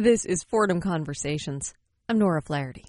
This 0.00 0.24
is 0.24 0.44
Fordham 0.44 0.80
Conversations. 0.80 1.74
I'm 2.08 2.20
Nora 2.20 2.40
Flaherty. 2.40 2.84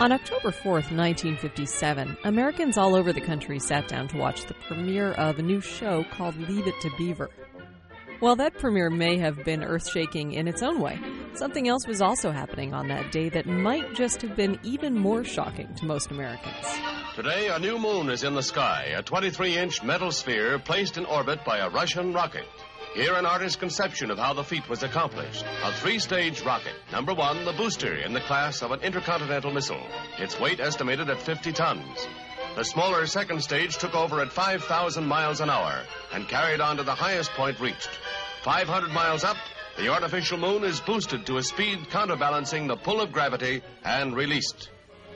On 0.00 0.10
October 0.10 0.50
4th, 0.50 0.90
1957, 0.90 2.16
Americans 2.24 2.76
all 2.76 2.96
over 2.96 3.12
the 3.12 3.20
country 3.20 3.60
sat 3.60 3.86
down 3.86 4.08
to 4.08 4.16
watch 4.16 4.44
the 4.46 4.54
premiere 4.66 5.12
of 5.12 5.38
a 5.38 5.42
new 5.42 5.60
show 5.60 6.02
called 6.10 6.36
Leave 6.36 6.66
It 6.66 6.74
to 6.80 6.90
Beaver. 6.98 7.30
While 8.18 8.34
that 8.36 8.58
premiere 8.58 8.90
may 8.90 9.18
have 9.18 9.44
been 9.44 9.62
earth 9.62 9.88
shaking 9.88 10.32
in 10.32 10.48
its 10.48 10.64
own 10.64 10.80
way, 10.80 10.98
something 11.36 11.68
else 11.68 11.86
was 11.86 12.00
also 12.00 12.30
happening 12.30 12.74
on 12.74 12.88
that 12.88 13.12
day 13.12 13.28
that 13.30 13.46
might 13.46 13.94
just 13.94 14.22
have 14.22 14.36
been 14.36 14.58
even 14.62 14.94
more 14.94 15.24
shocking 15.24 15.72
to 15.74 15.84
most 15.84 16.10
Americans. 16.10 16.66
Today, 17.14 17.48
a 17.48 17.58
new 17.58 17.78
moon 17.78 18.10
is 18.10 18.24
in 18.24 18.34
the 18.34 18.42
sky, 18.42 18.94
a 18.96 19.02
23 19.02 19.56
inch 19.56 19.82
metal 19.82 20.10
sphere 20.10 20.58
placed 20.58 20.96
in 20.96 21.04
orbit 21.04 21.44
by 21.44 21.58
a 21.58 21.70
Russian 21.70 22.12
rocket. 22.12 22.46
Here, 22.94 23.14
an 23.14 23.26
artist's 23.26 23.56
conception 23.56 24.10
of 24.10 24.18
how 24.18 24.34
the 24.34 24.44
feat 24.44 24.68
was 24.68 24.84
accomplished. 24.84 25.44
A 25.64 25.72
three 25.72 25.98
stage 25.98 26.42
rocket. 26.42 26.74
Number 26.92 27.12
one, 27.12 27.44
the 27.44 27.52
booster 27.52 27.96
in 27.96 28.12
the 28.12 28.20
class 28.20 28.62
of 28.62 28.70
an 28.70 28.80
intercontinental 28.82 29.52
missile. 29.52 29.82
Its 30.18 30.38
weight 30.38 30.60
estimated 30.60 31.10
at 31.10 31.20
50 31.20 31.52
tons. 31.52 32.06
The 32.54 32.62
smaller 32.62 33.04
second 33.06 33.42
stage 33.42 33.78
took 33.78 33.96
over 33.96 34.20
at 34.20 34.32
5,000 34.32 35.04
miles 35.04 35.40
an 35.40 35.50
hour 35.50 35.82
and 36.12 36.28
carried 36.28 36.60
on 36.60 36.76
to 36.76 36.84
the 36.84 36.94
highest 36.94 37.32
point 37.32 37.58
reached. 37.58 37.90
500 38.42 38.92
miles 38.92 39.24
up, 39.24 39.36
the 39.76 39.88
artificial 39.88 40.38
moon 40.38 40.64
is 40.64 40.80
boosted 40.80 41.26
to 41.26 41.36
a 41.36 41.42
speed 41.42 41.90
counterbalancing 41.90 42.66
the 42.66 42.76
pull 42.76 43.00
of 43.00 43.12
gravity 43.12 43.62
and 43.84 44.14
released. 44.14 44.70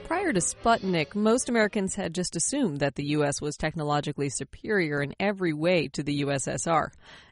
Prior 0.05 0.33
to 0.33 0.39
Sputnik, 0.39 1.13
most 1.13 1.49
Americans 1.49 1.93
had 1.93 2.15
just 2.15 2.35
assumed 2.35 2.79
that 2.79 2.95
the 2.95 3.09
U.S. 3.09 3.39
was 3.41 3.55
technologically 3.55 4.29
superior 4.29 5.01
in 5.01 5.13
every 5.19 5.53
way 5.53 5.87
to 5.89 6.01
the 6.01 6.21
USSR. 6.21 6.89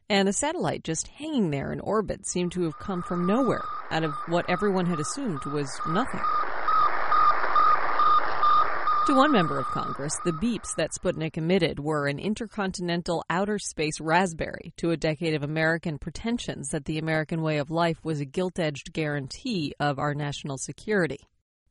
And 0.10 0.28
the 0.28 0.34
satellite 0.34 0.84
just 0.84 1.08
hanging 1.08 1.50
there 1.50 1.74
in 1.74 1.80
orbit 1.80 2.28
seemed 2.28 2.52
to 2.54 2.64
have 2.64 2.80
come 2.80 3.02
from 3.02 3.26
nowhere, 3.26 3.64
out 3.92 4.04
of 4.04 4.14
what 4.28 4.50
everyone 4.50 4.86
had 4.86 5.00
assumed 5.00 5.44
was 5.46 5.70
nothing. 5.88 6.22
To 9.08 9.16
one 9.16 9.32
member 9.32 9.58
of 9.58 9.68
Congress, 9.68 10.12
the 10.26 10.34
beeps 10.34 10.76
that 10.76 10.92
Sputnik 10.92 11.38
emitted 11.38 11.80
were 11.80 12.08
an 12.08 12.20
intercontinental 12.20 13.24
outer 13.30 13.58
space 13.58 14.02
raspberry 14.02 14.74
to 14.76 14.92
a 14.92 14.98
decade 14.98 15.34
of 15.34 15.44
American 15.44 15.98
pretensions 15.98 16.72
that 16.72 16.84
the 16.84 16.98
American 16.98 17.42
way 17.42 17.60
of 17.60 17.72
life 17.72 18.04
was 18.04 18.20
a 18.20 18.26
gilt 18.26 18.60
edged 18.60 18.92
guarantee 18.92 19.74
of 19.80 19.98
our 19.98 20.14
national 20.14 20.58
security. 20.58 21.22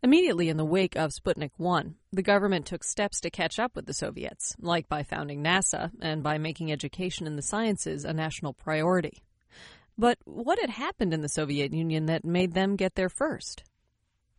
Immediately 0.03 0.48
in 0.48 0.57
the 0.57 0.64
wake 0.64 0.97
of 0.97 1.11
Sputnik 1.11 1.51
1, 1.59 1.97
the 2.11 2.23
government 2.23 2.64
took 2.64 2.83
steps 2.83 3.20
to 3.20 3.29
catch 3.29 3.59
up 3.59 3.77
with 3.77 3.84
the 3.84 3.92
Soviets, 3.92 4.57
like 4.59 4.89
by 4.89 5.03
founding 5.03 5.45
NASA 5.45 5.91
and 6.01 6.23
by 6.23 6.39
making 6.39 6.73
education 6.73 7.27
in 7.27 7.37
the 7.37 7.42
sciences 7.42 8.07
a 8.07 8.14
national 8.14 8.55
priority. 8.55 9.23
But 9.98 10.17
what 10.25 10.59
had 10.59 10.70
happened 10.70 11.12
in 11.12 11.20
the 11.20 11.29
Soviet 11.29 11.75
Union 11.75 12.07
that 12.07 12.25
made 12.25 12.55
them 12.55 12.77
get 12.77 12.95
there 12.95 13.11
first? 13.11 13.62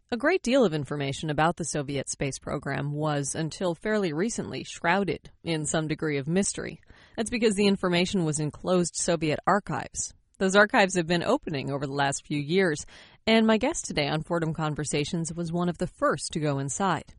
A 0.10 0.16
great 0.16 0.42
deal 0.42 0.64
of 0.64 0.74
information 0.74 1.30
about 1.30 1.58
the 1.58 1.66
Soviet 1.66 2.10
space 2.10 2.40
program 2.40 2.94
was, 2.94 3.36
until 3.36 3.76
fairly 3.76 4.14
recently, 4.14 4.64
shrouded 4.64 5.32
in 5.44 5.66
some 5.66 5.90
degree 5.90 6.18
of 6.18 6.30
mystery. 6.30 6.80
That's 7.18 7.30
because 7.30 7.56
the 7.56 7.68
information 7.68 8.24
was 8.24 8.40
in 8.40 8.50
closed 8.50 8.96
Soviet 8.96 9.38
archives. 9.46 10.14
Those 10.38 10.56
archives 10.56 10.96
have 10.96 11.08
been 11.08 11.24
opening 11.24 11.70
over 11.70 11.86
the 11.86 11.92
last 11.92 12.26
few 12.26 12.40
years, 12.40 12.86
and 13.26 13.46
my 13.46 13.58
guest 13.58 13.84
today 13.84 14.08
on 14.08 14.24
Fordham 14.24 14.54
Conversations 14.54 15.34
was 15.34 15.52
one 15.52 15.68
of 15.68 15.78
the 15.78 15.88
first 15.88 16.32
to 16.32 16.40
go 16.40 16.58
inside. 16.58 17.14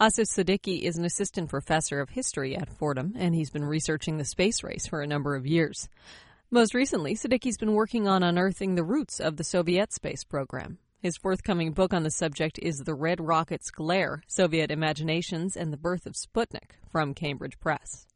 Asif 0.00 0.26
Siddiqui 0.26 0.82
is 0.82 0.98
an 0.98 1.04
assistant 1.04 1.48
professor 1.48 2.00
of 2.00 2.10
history 2.10 2.56
at 2.56 2.76
Fordham, 2.76 3.14
and 3.16 3.36
he's 3.36 3.50
been 3.50 3.64
researching 3.64 4.18
the 4.18 4.24
space 4.24 4.64
race 4.64 4.88
for 4.88 5.00
a 5.00 5.06
number 5.06 5.36
of 5.36 5.46
years. 5.46 5.88
Most 6.50 6.74
recently, 6.74 7.14
Siddiqui's 7.14 7.56
been 7.56 7.74
working 7.74 8.08
on 8.08 8.24
unearthing 8.24 8.74
the 8.74 8.82
roots 8.82 9.20
of 9.20 9.36
the 9.36 9.44
Soviet 9.44 9.92
space 9.92 10.24
program. 10.24 10.78
His 10.98 11.18
forthcoming 11.18 11.72
book 11.72 11.92
on 11.92 12.04
the 12.04 12.10
subject 12.10 12.58
is 12.58 12.78
The 12.78 12.94
Red 12.94 13.20
Rocket's 13.20 13.70
Glare 13.70 14.22
Soviet 14.26 14.70
Imaginations 14.70 15.54
and 15.54 15.70
the 15.70 15.76
Birth 15.76 16.06
of 16.06 16.14
Sputnik 16.14 16.70
from 16.90 17.12
Cambridge 17.12 17.60
Press. 17.60 18.06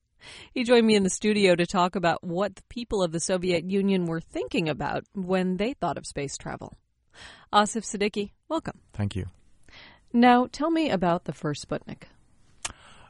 He 0.55 0.65
joined 0.65 0.87
me 0.87 0.97
in 0.97 1.03
the 1.03 1.11
studio 1.11 1.55
to 1.55 1.67
talk 1.67 1.95
about 1.95 2.25
what 2.25 2.57
the 2.57 2.63
people 2.71 3.03
of 3.03 3.13
the 3.13 3.21
Soviet 3.21 3.65
Union 3.65 4.07
were 4.07 4.21
thinking 4.21 4.67
about 4.67 5.05
when 5.13 5.59
they 5.59 5.75
thought 5.75 5.99
of 5.99 6.07
space 6.07 6.39
travel. 6.39 6.79
Asif 7.53 7.85
Siddiqui, 7.85 8.31
welcome. 8.49 8.79
Thank 8.95 9.15
you. 9.15 9.27
Now, 10.13 10.49
tell 10.51 10.71
me 10.71 10.89
about 10.91 11.25
the 11.25 11.35
first 11.35 11.69
Sputnik. 11.69 12.05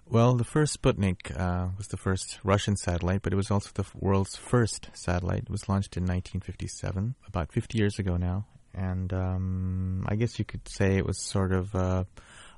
Well, 0.05 0.35
the 0.35 0.45
first 0.45 0.83
Sputnik 0.83 1.31
uh, 1.39 1.69
was 1.79 1.87
the 1.87 1.97
first 1.97 2.41
Russian 2.43 2.77
satellite, 2.77 3.23
but 3.23 3.33
it 3.33 3.37
was 3.37 3.53
also 3.53 3.71
the 3.73 3.87
world's 3.95 4.35
first 4.35 4.91
satellite. 4.95 5.45
It 5.45 5.51
was 5.51 5.69
launched 5.69 5.97
in 5.97 6.03
1957, 6.03 7.15
about 7.29 7.53
50 7.53 7.79
years 7.79 8.01
ago 8.01 8.17
now. 8.17 8.47
And 8.75 9.13
um, 9.13 10.05
I 10.09 10.17
guess 10.17 10.39
you 10.39 10.45
could 10.45 10.69
say 10.69 10.97
it 10.97 11.07
was 11.07 11.21
sort 11.21 11.53
of 11.53 11.75
uh, 11.75 12.05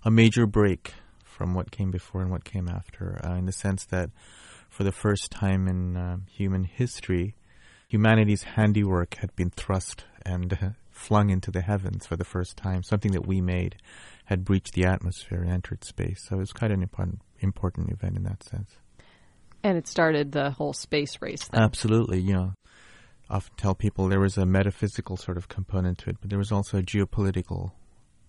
a 0.04 0.10
major 0.10 0.46
break 0.46 0.94
from 1.24 1.54
what 1.54 1.70
came 1.70 1.90
before 1.90 2.20
and 2.20 2.30
what 2.30 2.44
came 2.44 2.68
after, 2.68 3.20
uh, 3.24 3.34
in 3.34 3.46
the 3.46 3.52
sense 3.52 3.84
that 3.86 4.10
for 4.68 4.84
the 4.84 4.92
first 4.92 5.30
time 5.30 5.68
in 5.68 5.96
uh, 5.96 6.16
human 6.30 6.64
history, 6.64 7.34
humanity's 7.88 8.42
handiwork 8.42 9.16
had 9.16 9.34
been 9.36 9.50
thrust 9.50 10.04
and 10.24 10.74
flung 10.90 11.30
into 11.30 11.50
the 11.50 11.62
heavens 11.62 12.06
for 12.06 12.16
the 12.16 12.24
first 12.24 12.56
time. 12.56 12.82
Something 12.82 13.12
that 13.12 13.26
we 13.26 13.40
made 13.40 13.76
had 14.26 14.44
breached 14.44 14.74
the 14.74 14.84
atmosphere 14.84 15.42
and 15.42 15.50
entered 15.50 15.84
space. 15.84 16.24
So 16.28 16.36
it 16.36 16.40
was 16.40 16.52
quite 16.52 16.70
an 16.70 16.82
important, 16.82 17.20
important 17.40 17.90
event 17.90 18.16
in 18.16 18.22
that 18.24 18.42
sense. 18.42 18.70
And 19.64 19.76
it 19.76 19.86
started 19.86 20.32
the 20.32 20.50
whole 20.50 20.72
space 20.72 21.20
race. 21.20 21.48
Then. 21.48 21.62
Absolutely, 21.62 22.20
you 22.20 22.34
know. 22.34 22.52
Often 23.32 23.56
tell 23.56 23.75
people 23.75 24.09
there 24.09 24.20
was 24.20 24.37
a 24.37 24.44
metaphysical 24.44 25.16
sort 25.16 25.38
of 25.38 25.48
component 25.48 25.98
to 25.98 26.10
it, 26.10 26.19
but 26.20 26.28
there 26.28 26.38
was 26.38 26.53
also 26.53 26.78
a 26.78 26.82
geopolitical 26.82 27.72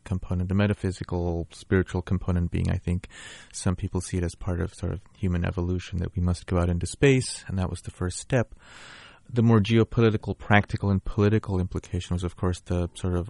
component, 0.06 0.48
the 0.48 0.56
metaphysical, 0.56 1.48
spiritual 1.52 2.02
component 2.02 2.52
being, 2.52 2.72
I 2.72 2.78
think, 2.78 3.10
some 3.52 3.76
people 3.76 4.00
see 4.00 4.18
it 4.18 4.24
as 4.24 4.36
part 4.36 4.62
of 4.62 4.74
sort 4.74 4.94
of 4.94 5.02
human 5.18 5.44
evolution 5.44 6.00
that 6.00 6.16
we 6.16 6.22
must 6.22 6.46
go 6.46 6.58
out 6.58 6.70
into 6.70 6.86
space, 6.86 7.44
and 7.48 7.60
that 7.60 7.70
was 7.70 7.82
the 7.82 7.92
first 7.92 8.18
step. 8.18 8.56
The 9.30 9.44
more 9.44 9.60
geopolitical, 9.60 10.38
practical, 10.38 10.90
and 10.90 11.04
political 11.04 11.60
implication 11.60 12.14
was, 12.14 12.24
of 12.24 12.38
course, 12.38 12.62
the 12.62 12.90
sort 12.94 13.16
of 13.16 13.30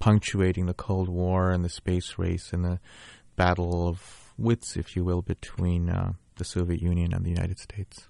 punctuating 0.00 0.66
the 0.66 0.74
Cold 0.74 1.08
War 1.08 1.50
and 1.50 1.64
the 1.64 1.70
space 1.70 2.18
race 2.18 2.52
and 2.52 2.64
the 2.64 2.80
battle 3.36 3.88
of 3.88 4.32
wits, 4.36 4.76
if 4.76 4.94
you 4.94 5.04
will, 5.04 5.22
between 5.22 5.88
uh, 5.88 6.12
the 6.36 6.44
Soviet 6.44 6.82
Union 6.82 7.14
and 7.14 7.24
the 7.24 7.30
United 7.30 7.58
States, 7.58 8.08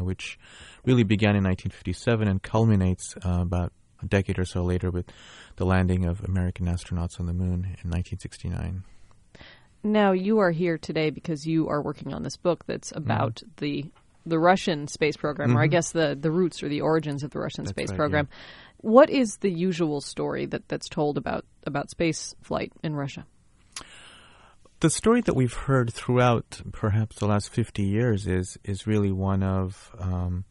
which 0.00 0.38
really 0.84 1.04
began 1.04 1.30
in 1.30 1.44
1957 1.44 2.28
and 2.28 2.42
culminates 2.42 3.14
uh, 3.24 3.40
about 3.40 3.72
a 4.02 4.06
decade 4.06 4.38
or 4.38 4.44
so 4.44 4.62
later 4.62 4.90
with 4.90 5.06
the 5.56 5.64
landing 5.64 6.04
of 6.04 6.24
American 6.24 6.66
astronauts 6.66 7.20
on 7.20 7.26
the 7.26 7.32
moon 7.32 7.64
in 7.82 7.90
1969. 7.90 8.84
Now, 9.84 10.12
you 10.12 10.38
are 10.38 10.50
here 10.50 10.78
today 10.78 11.10
because 11.10 11.46
you 11.46 11.68
are 11.68 11.82
working 11.82 12.14
on 12.14 12.22
this 12.22 12.36
book 12.36 12.64
that's 12.66 12.92
about 12.92 13.36
mm-hmm. 13.36 13.50
the 13.58 13.90
the 14.24 14.38
Russian 14.38 14.86
space 14.86 15.16
program, 15.16 15.48
mm-hmm. 15.48 15.58
or 15.58 15.62
I 15.62 15.64
mm-hmm. 15.64 15.72
guess 15.72 15.90
the, 15.90 16.16
the 16.18 16.30
roots 16.30 16.62
or 16.62 16.68
the 16.68 16.82
origins 16.82 17.24
of 17.24 17.30
the 17.30 17.40
Russian 17.40 17.64
that's 17.64 17.70
space 17.70 17.90
right, 17.90 17.96
program. 17.96 18.28
Yeah. 18.30 18.36
What 18.76 19.10
is 19.10 19.38
the 19.38 19.50
usual 19.50 20.00
story 20.00 20.46
that, 20.46 20.68
that's 20.68 20.88
told 20.88 21.18
about, 21.18 21.44
about 21.66 21.90
space 21.90 22.34
flight 22.42 22.72
in 22.84 22.94
Russia? 22.94 23.26
The 24.82 24.90
story 24.90 25.20
that 25.20 25.36
we've 25.36 25.52
heard 25.52 25.92
throughout 25.92 26.60
perhaps 26.72 27.20
the 27.20 27.28
last 27.28 27.50
50 27.50 27.84
years 27.84 28.26
is, 28.26 28.58
is 28.64 28.84
really 28.84 29.12
one 29.12 29.44
of. 29.44 29.94
Um, 29.96 30.44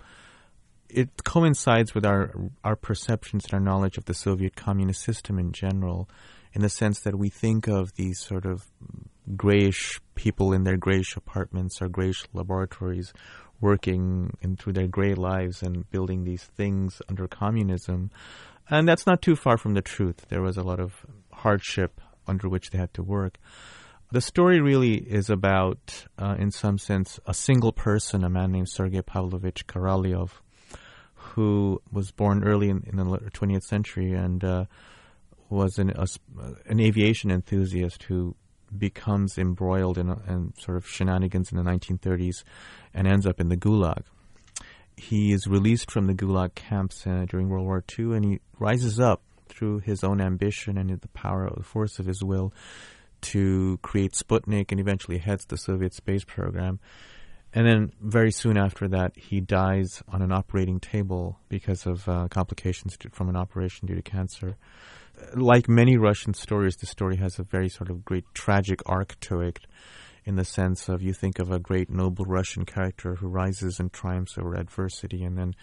it 0.88 1.26
coincides 1.26 1.94
with 1.94 2.06
our 2.06 2.32
our 2.64 2.78
perceptions 2.78 3.44
and 3.44 3.54
our 3.56 3.60
knowledge 3.60 3.98
of 3.98 4.06
the 4.06 4.14
Soviet 4.14 4.56
communist 4.56 5.02
system 5.02 5.38
in 5.38 5.52
general, 5.52 6.08
in 6.54 6.62
the 6.62 6.70
sense 6.70 7.02
that 7.02 7.18
we 7.18 7.28
think 7.28 7.68
of 7.68 7.96
these 7.96 8.22
sort 8.22 8.46
of 8.46 8.68
grayish 9.36 10.00
people 10.16 10.54
in 10.54 10.64
their 10.64 10.78
grayish 10.78 11.18
apartments 11.18 11.82
or 11.82 11.90
grayish 11.90 12.24
laboratories 12.32 13.12
working 13.60 14.32
in 14.40 14.56
through 14.56 14.72
their 14.72 14.88
gray 14.88 15.14
lives 15.14 15.62
and 15.62 15.92
building 15.92 16.24
these 16.24 16.46
things 16.46 17.02
under 17.10 17.28
communism. 17.28 18.10
And 18.70 18.88
that's 18.88 19.06
not 19.06 19.22
too 19.22 19.36
far 19.36 19.58
from 19.58 19.74
the 19.74 19.82
truth. 19.82 20.28
There 20.30 20.42
was 20.42 20.56
a 20.56 20.64
lot 20.64 20.80
of 20.80 21.06
hardship 21.34 22.00
under 22.26 22.48
which 22.48 22.70
they 22.70 22.78
had 22.78 22.94
to 22.94 23.04
work. 23.04 23.38
The 24.14 24.20
story 24.20 24.60
really 24.60 24.96
is 24.96 25.30
about, 25.30 26.06
uh, 26.20 26.36
in 26.38 26.52
some 26.52 26.78
sense, 26.78 27.18
a 27.26 27.34
single 27.34 27.72
person, 27.72 28.26
a 28.26 28.30
man 28.30 28.52
named 28.52 28.68
Sergei 28.68 29.02
Pavlovich 29.02 29.66
Korolev, 29.68 30.32
who 31.16 31.82
was 31.94 32.12
born 32.12 32.44
early 32.44 32.70
in, 32.70 32.84
in 32.88 32.98
the 32.98 33.06
20th 33.06 33.64
century 33.64 34.12
and 34.12 34.44
uh, 34.44 34.66
was 35.50 35.80
an, 35.80 35.92
a, 35.92 36.08
an 36.66 36.82
aviation 36.82 37.32
enthusiast 37.32 38.04
who 38.04 38.36
becomes 38.78 39.38
embroiled 39.38 39.98
in, 39.98 40.10
in 40.28 40.54
sort 40.60 40.76
of 40.76 40.86
shenanigans 40.86 41.50
in 41.54 41.58
the 41.58 41.64
1930s 41.64 42.44
and 42.94 43.08
ends 43.08 43.26
up 43.26 43.40
in 43.40 43.48
the 43.48 43.56
Gulag. 43.56 44.04
He 44.98 45.32
is 45.32 45.48
released 45.48 45.90
from 45.90 46.08
the 46.08 46.14
Gulag 46.14 46.54
camps 46.54 47.08
uh, 47.08 47.26
during 47.30 47.48
World 47.48 47.66
War 47.66 47.82
II, 47.98 48.18
and 48.18 48.26
he 48.26 48.40
rises 48.60 49.00
up 49.00 49.22
through 49.48 49.80
his 49.80 50.04
own 50.04 50.20
ambition 50.20 50.78
and 50.78 50.90
the 51.00 51.08
power 51.10 51.46
of 51.46 51.56
the 51.56 51.64
force 51.64 51.98
of 51.98 52.06
his 52.06 52.22
will 52.22 52.54
to 53.22 53.78
create 53.82 54.14
Sputnik 54.14 54.72
and 54.72 54.80
eventually 54.80 55.18
heads 55.18 55.46
the 55.46 55.58
Soviet 55.58 55.94
space 55.94 56.24
program. 56.24 56.80
And 57.54 57.68
then 57.68 57.92
very 58.02 58.32
soon 58.32 58.58
after 58.58 58.88
that, 58.90 59.18
he 59.18 59.42
dies 59.42 60.02
on 60.08 60.22
an 60.22 60.32
operating 60.32 60.80
table 60.80 61.38
because 61.50 61.86
of 61.86 62.08
uh, 62.08 62.28
complications 62.30 62.98
from 63.12 63.28
an 63.28 63.36
operation 63.36 63.88
due 63.88 63.96
to 63.96 64.02
cancer. 64.02 64.56
Like 65.36 65.68
many 65.68 65.98
Russian 65.98 66.34
stories, 66.34 66.78
the 66.78 66.86
story 66.86 67.18
has 67.18 67.40
a 67.40 67.44
very 67.44 67.68
sort 67.68 67.90
of 67.90 68.06
great 68.06 68.24
tragic 68.34 68.82
arc 68.86 69.20
to 69.22 69.42
it 69.42 69.60
in 70.24 70.36
the 70.36 70.46
sense 70.46 70.88
of 70.88 71.02
you 71.02 71.14
think 71.14 71.40
of 71.40 71.52
a 71.52 71.60
great 71.60 71.90
noble 71.90 72.26
Russian 72.26 72.64
character 72.66 73.16
who 73.16 73.28
rises 73.28 73.80
and 73.80 73.92
triumphs 73.92 74.38
over 74.38 74.56
adversity 74.56 75.24
and 75.24 75.38
then 75.38 75.56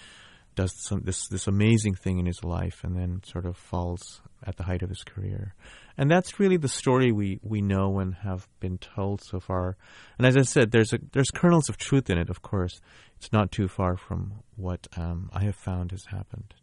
does 0.55 0.75
some, 0.77 1.03
this 1.03 1.29
this 1.29 1.47
amazing 1.47 1.95
thing 1.95 2.19
in 2.19 2.27
his 2.27 2.43
life 2.43 2.83
and 2.83 2.97
then 2.97 3.23
sort 3.25 3.47
of 3.47 3.57
falls 3.57 4.21
at 4.45 4.57
the 4.57 4.65
height 4.65 4.83
of 4.83 4.89
his 4.89 5.05
career. 5.05 5.55
And 5.99 6.09
that's 6.09 6.39
really 6.39 6.57
the 6.57 6.69
story 6.69 7.11
we, 7.11 7.41
we 7.43 7.61
know 7.61 7.99
and 7.99 8.15
have 8.15 8.49
been 8.61 8.79
told 8.79 9.21
so 9.21 9.41
far. 9.41 9.77
And 10.17 10.27
as 10.27 10.37
I 10.37 10.43
said, 10.43 10.71
there's 10.71 10.93
a, 10.93 11.01
there's 11.13 11.31
kernels 11.31 11.69
of 11.69 11.77
truth 11.77 12.09
in 12.09 12.19
it. 12.19 12.31
Of 12.31 12.41
course, 12.41 12.81
it's 13.17 13.33
not 13.33 13.51
too 13.51 13.67
far 13.67 13.97
from 13.97 14.35
what 14.55 14.87
um, 14.97 15.29
I 15.33 15.43
have 15.43 15.57
found 15.57 15.91
has 15.91 16.07
happened. 16.07 16.55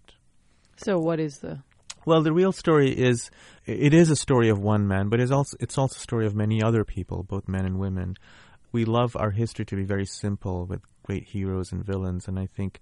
So, 0.77 0.97
what 0.97 1.19
is 1.19 1.39
the 1.39 1.59
well, 2.05 2.21
the 2.21 2.33
real 2.33 2.51
story 2.51 2.91
is 2.91 3.31
it 3.65 3.93
is 3.93 4.11
a 4.11 4.15
story 4.15 4.49
of 4.49 4.59
one 4.59 4.87
man, 4.87 5.09
but 5.09 5.19
it's 5.19 5.31
also 5.31 5.57
it's 5.59 5.77
also 5.77 5.95
a 5.95 5.99
story 5.99 6.27
of 6.27 6.35
many 6.35 6.61
other 6.61 6.85
people, 6.85 7.23
both 7.23 7.47
men 7.47 7.65
and 7.65 7.79
women. 7.79 8.15
We 8.71 8.85
love 8.85 9.15
our 9.15 9.31
history 9.31 9.65
to 9.65 9.75
be 9.75 9.85
very 9.85 10.05
simple 10.05 10.65
with 10.65 10.81
great 11.03 11.23
heroes 11.23 11.71
and 11.71 11.83
villains, 11.83 12.27
and 12.27 12.37
I 12.37 12.45
think 12.45 12.79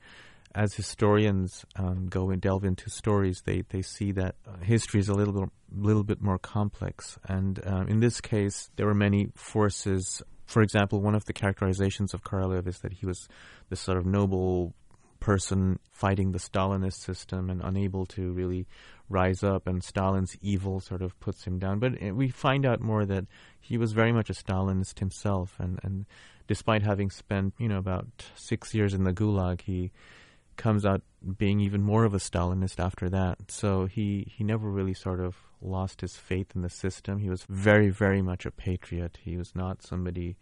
as 0.56 0.74
historians 0.74 1.66
um, 1.76 2.08
go 2.08 2.30
and 2.30 2.42
delve 2.42 2.64
into 2.64 2.90
stories, 2.90 3.42
they, 3.46 3.64
they 3.70 3.82
see 3.82 4.12
that 4.12 4.36
uh, 4.48 4.58
history 4.64 5.00
is 5.00 5.10
a 5.10 5.14
little 5.14 5.34
bit, 5.34 5.50
little 5.76 6.04
bit 6.04 6.22
more 6.22 6.38
complex. 6.38 7.18
And 7.28 7.60
uh, 7.66 7.86
in 7.88 8.00
this 8.00 8.22
case, 8.22 8.70
there 8.76 8.86
were 8.86 8.94
many 8.94 9.30
forces. 9.36 10.22
For 10.46 10.62
example, 10.62 11.02
one 11.02 11.16
of 11.16 11.26
the 11.26 11.34
characterizations 11.34 12.14
of 12.14 12.24
Korolev 12.24 12.68
is 12.68 12.80
that 12.80 12.94
he 12.94 13.06
was 13.06 13.28
this 13.70 13.80
sort 13.80 13.98
of 13.98 14.06
noble 14.06 14.74
person 15.20 15.80
fighting 15.92 16.34
the 16.34 16.40
Stalinist 16.40 17.00
system 17.00 17.50
and 17.50 17.62
unable 17.64 18.06
to 18.06 18.32
really 18.34 18.68
rise 19.10 19.44
up, 19.44 19.68
and 19.68 19.84
Stalin's 19.84 20.36
evil 20.42 20.80
sort 20.82 21.02
of 21.02 21.18
puts 21.20 21.46
him 21.46 21.60
down. 21.60 21.80
But 21.80 21.94
uh, 22.04 22.14
we 22.14 22.30
find 22.30 22.66
out 22.66 22.82
more 22.82 23.06
that 23.06 23.26
he 23.60 23.78
was 23.78 23.94
very 23.94 24.12
much 24.12 24.30
a 24.30 24.34
Stalinist 24.34 25.00
himself, 25.00 25.56
and, 25.60 25.80
and 25.82 26.06
despite 26.48 26.84
having 26.84 27.10
spent, 27.10 27.54
you 27.58 27.70
know, 27.70 27.78
about 27.78 28.08
six 28.36 28.74
years 28.74 28.94
in 28.94 29.04
the 29.04 29.14
Gulag, 29.14 29.62
he 29.62 29.92
comes 30.58 30.86
out 30.86 31.02
being 31.38 31.60
even 31.60 31.82
more 31.82 32.04
of 32.04 32.14
a 32.14 32.18
Stalinist 32.18 32.80
after 32.80 33.10
that. 33.10 33.52
So 33.52 33.86
he, 33.86 34.28
he 34.30 34.44
never 34.44 34.70
really 34.70 34.94
sort 34.94 35.20
of 35.20 35.36
lost 35.62 36.02
his 36.02 36.16
faith 36.16 36.52
in 36.56 36.62
the 36.62 36.70
system. 36.70 37.20
He 37.20 37.30
was 37.30 37.46
very, 37.50 37.90
very 37.90 38.22
much 38.22 38.46
a 38.46 38.52
patriot. 38.52 39.20
He 39.24 39.38
was 39.38 39.56
not 39.56 39.82
somebody, 39.82 40.36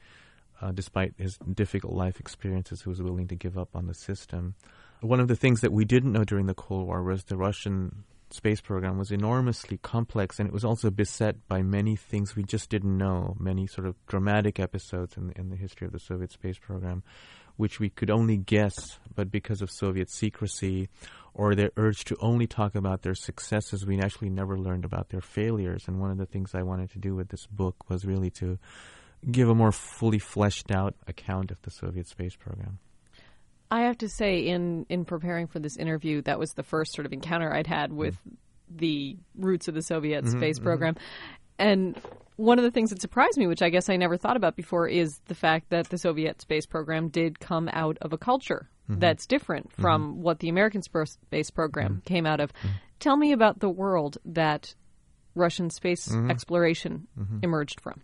uh, 0.62 0.72
despite 0.72 1.14
his 1.18 1.38
difficult 1.38 1.94
life 1.94 2.20
experiences, 2.20 2.82
who 2.82 2.90
was 2.90 3.02
willing 3.02 3.28
to 3.28 3.36
give 3.36 3.58
up 3.58 3.76
on 3.76 3.88
the 3.88 3.94
system. 3.94 4.56
One 5.02 5.20
of 5.20 5.28
the 5.28 5.36
things 5.36 5.62
that 5.62 5.72
we 5.72 5.86
didn't 5.86 6.14
know 6.14 6.24
during 6.24 6.48
the 6.48 6.54
Cold 6.54 6.88
War 6.88 7.04
was 7.04 7.26
the 7.26 7.38
Russian 7.38 8.04
space 8.34 8.62
program 8.62 8.98
was 8.98 9.12
enormously 9.12 9.78
complex 9.78 10.40
and 10.40 10.48
it 10.48 10.54
was 10.54 10.64
also 10.64 10.90
beset 10.90 11.36
by 11.50 11.62
many 11.62 11.98
things 11.98 12.34
we 12.34 12.44
just 12.44 12.70
didn't 12.70 12.98
know, 12.98 13.36
many 13.38 13.68
sort 13.68 13.86
of 13.86 13.96
dramatic 14.08 14.60
episodes 14.60 15.18
in 15.18 15.34
in 15.36 15.50
the 15.50 15.56
history 15.58 15.86
of 15.86 15.92
the 15.92 16.00
Soviet 16.00 16.32
space 16.32 16.58
program 16.58 17.04
which 17.62 17.80
we 17.80 17.92
could 17.92 18.10
only 18.10 18.38
guess, 18.38 18.98
but 19.14 19.30
because 19.30 19.62
of 19.62 19.70
Soviet 19.70 20.10
secrecy 20.10 20.90
or 21.36 21.54
their 21.54 21.70
urge 21.78 22.04
to 22.06 22.18
only 22.20 22.48
talk 22.48 22.74
about 22.74 23.04
their 23.04 23.14
successes, 23.14 23.86
we 23.86 24.00
actually 24.00 24.32
never 24.32 24.58
learned 24.58 24.84
about 24.84 25.10
their 25.10 25.22
failures. 25.22 25.84
And 25.88 26.00
one 26.00 26.10
of 26.10 26.18
the 26.18 26.26
things 26.26 26.56
I 26.56 26.64
wanted 26.64 26.90
to 26.94 26.98
do 26.98 27.14
with 27.14 27.30
this 27.30 27.46
book 27.46 27.88
was 27.88 28.04
really 28.04 28.32
to 28.32 28.58
give 29.30 29.48
a 29.48 29.54
more 29.54 29.72
fully 29.72 30.18
fleshed 30.18 30.72
out 30.72 30.96
account 31.06 31.52
of 31.52 31.62
the 31.62 31.70
Soviet 31.70 32.08
space 32.08 32.36
program. 32.36 32.80
I 33.70 33.82
have 33.82 34.00
to 34.00 34.10
say, 34.10 34.40
in, 34.40 34.88
in 34.90 35.06
preparing 35.06 35.46
for 35.46 35.60
this 35.60 35.78
interview, 35.78 36.24
that 36.24 36.40
was 36.40 36.54
the 36.54 36.64
first 36.64 36.96
sort 36.96 37.06
of 37.06 37.14
encounter 37.14 37.54
I'd 37.54 37.68
had 37.68 37.94
with 37.94 38.16
mm. 38.16 38.38
the 38.76 39.18
roots 39.38 39.68
of 39.68 39.76
the 39.76 39.84
Soviet 39.84 40.26
mm-hmm, 40.26 40.36
space 40.36 40.56
mm-hmm. 40.56 40.66
program. 40.66 40.96
And 41.60 41.96
one 42.42 42.58
of 42.58 42.64
the 42.64 42.72
things 42.72 42.90
that 42.90 43.02
surprised 43.02 43.38
me, 43.38 43.48
which 43.48 43.62
I 43.62 43.70
guess 43.70 43.90
I 43.90 43.98
never 43.98 44.18
thought 44.18 44.36
about 44.36 44.56
before, 44.56 44.88
is 44.88 45.20
the 45.26 45.36
fact 45.36 45.70
that 45.70 45.90
the 45.90 45.98
Soviet 45.98 46.42
space 46.42 46.66
program 46.66 47.10
did 47.10 47.40
come 47.40 47.70
out 47.72 47.98
of 48.02 48.14
a 48.14 48.18
culture 48.18 48.70
mm-hmm. 48.90 49.00
that's 49.00 49.28
different 49.28 49.70
mm-hmm. 49.70 49.82
from 49.82 50.14
mm-hmm. 50.14 50.22
what 50.22 50.40
the 50.40 50.50
American 50.50 50.82
space 50.82 51.50
program 51.52 51.92
mm-hmm. 51.92 52.00
came 52.00 52.26
out 52.26 52.40
of. 52.40 52.52
Mm-hmm. 52.54 52.68
Tell 53.00 53.16
me 53.16 53.32
about 53.32 53.60
the 53.60 53.70
world 53.70 54.18
that 54.26 54.74
Russian 55.36 55.70
space 55.70 56.08
mm-hmm. 56.08 56.32
exploration 56.32 57.08
emerged 57.42 57.80
from. 57.80 58.02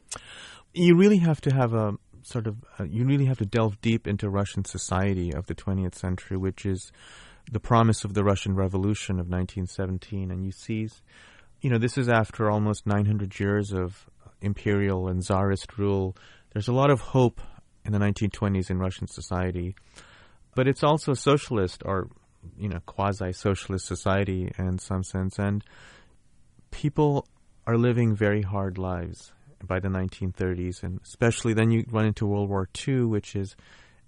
You 0.73 0.95
really 0.95 1.17
have 1.17 1.41
to 1.41 1.53
have 1.53 1.73
a 1.73 1.93
sort 2.23 2.47
of, 2.47 2.57
uh, 2.79 2.83
you 2.83 3.05
really 3.05 3.25
have 3.25 3.37
to 3.39 3.45
delve 3.45 3.81
deep 3.81 4.07
into 4.07 4.29
Russian 4.29 4.65
society 4.65 5.33
of 5.33 5.47
the 5.47 5.55
20th 5.55 5.95
century, 5.95 6.37
which 6.37 6.65
is 6.65 6.91
the 7.51 7.59
promise 7.59 8.03
of 8.03 8.13
the 8.13 8.23
Russian 8.23 8.55
Revolution 8.55 9.19
of 9.19 9.27
1917. 9.27 10.31
And 10.31 10.45
you 10.45 10.51
see 10.51 10.87
you 11.61 11.69
know, 11.69 11.77
this 11.77 11.97
is 11.97 12.09
after 12.09 12.49
almost 12.49 12.85
900 12.85 13.39
years 13.39 13.71
of 13.71 14.09
imperial 14.41 15.07
and 15.07 15.23
czarist 15.23 15.77
rule. 15.77 16.15
There's 16.53 16.67
a 16.67 16.73
lot 16.73 16.89
of 16.89 17.01
hope 17.01 17.41
in 17.85 17.91
the 17.91 17.99
1920s 17.99 18.69
in 18.69 18.79
Russian 18.79 19.07
society, 19.07 19.75
but 20.55 20.67
it's 20.67 20.83
also 20.83 21.11
a 21.13 21.15
socialist 21.15 21.83
or, 21.85 22.09
you 22.57 22.69
know, 22.69 22.79
quasi-socialist 22.85 23.85
society 23.85 24.51
in 24.57 24.79
some 24.79 25.03
sense, 25.03 25.39
and 25.39 25.63
people 26.71 27.27
are 27.65 27.77
living 27.77 28.15
very 28.15 28.41
hard 28.41 28.77
lives 28.77 29.31
by 29.63 29.79
the 29.79 29.87
1930s, 29.87 30.83
and 30.83 30.99
especially 31.03 31.53
then 31.53 31.71
you 31.71 31.85
run 31.89 32.05
into 32.05 32.25
World 32.25 32.49
War 32.49 32.69
II, 32.87 33.03
which 33.03 33.35
is 33.35 33.55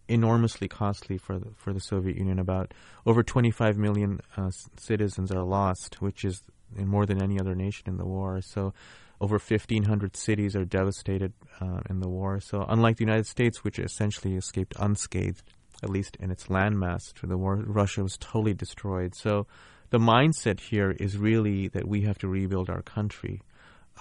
enormously 0.07 0.67
costly 0.67 1.17
for 1.17 1.39
the, 1.39 1.51
for 1.55 1.73
the 1.73 1.79
Soviet 1.79 2.17
Union. 2.17 2.39
About 2.39 2.73
over 3.05 3.23
25 3.23 3.77
million 3.77 4.19
uh, 4.37 4.51
citizens 4.77 5.31
are 5.31 5.43
lost, 5.43 6.01
which 6.01 6.25
is 6.25 6.43
more 6.75 7.05
than 7.05 7.21
any 7.21 7.39
other 7.39 7.55
nation 7.55 7.83
in 7.87 7.97
the 7.97 8.05
war. 8.05 8.41
So 8.41 8.73
over 9.21 9.35
1,500 9.35 10.15
cities 10.15 10.55
are 10.55 10.65
devastated 10.65 11.33
uh, 11.59 11.81
in 11.89 11.99
the 11.99 12.07
war. 12.07 12.39
So 12.39 12.65
unlike 12.67 12.97
the 12.97 13.03
United 13.03 13.27
States, 13.27 13.63
which 13.63 13.79
essentially 13.79 14.35
escaped 14.35 14.73
unscathed, 14.79 15.53
at 15.83 15.89
least 15.89 16.17
in 16.19 16.31
its 16.31 16.47
landmass 16.47 17.13
through 17.13 17.29
the 17.29 17.37
war, 17.37 17.55
Russia 17.55 18.03
was 18.03 18.17
totally 18.17 18.53
destroyed. 18.53 19.15
So 19.15 19.47
the 19.89 19.99
mindset 19.99 20.59
here 20.59 20.91
is 20.91 21.17
really 21.17 21.67
that 21.69 21.87
we 21.87 22.01
have 22.01 22.17
to 22.19 22.27
rebuild 22.27 22.69
our 22.69 22.81
country. 22.81 23.41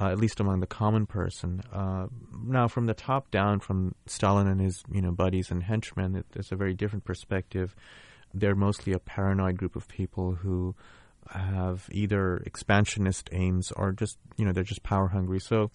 Uh, 0.00 0.12
at 0.12 0.18
least 0.18 0.38
among 0.38 0.60
the 0.60 0.66
common 0.66 1.06
person. 1.06 1.60
Uh, 1.72 2.06
now, 2.44 2.68
from 2.68 2.86
the 2.86 2.94
top 2.94 3.32
down, 3.32 3.58
from 3.58 3.96
Stalin 4.06 4.46
and 4.46 4.60
his 4.60 4.84
you 4.92 5.02
know 5.02 5.10
buddies 5.10 5.50
and 5.50 5.60
henchmen, 5.60 6.14
it, 6.14 6.26
it's 6.36 6.52
a 6.52 6.56
very 6.56 6.72
different 6.72 7.04
perspective. 7.04 7.74
They're 8.32 8.54
mostly 8.54 8.92
a 8.92 9.00
paranoid 9.00 9.56
group 9.56 9.74
of 9.74 9.88
people 9.88 10.34
who 10.34 10.76
have 11.30 11.88
either 11.92 12.38
expansionist 12.38 13.28
aims 13.32 13.72
or 13.72 13.92
just 13.92 14.18
you 14.36 14.44
know 14.44 14.52
they're 14.52 14.64
just 14.64 14.82
power 14.82 15.08
hungry. 15.08 15.40
So, 15.40 15.70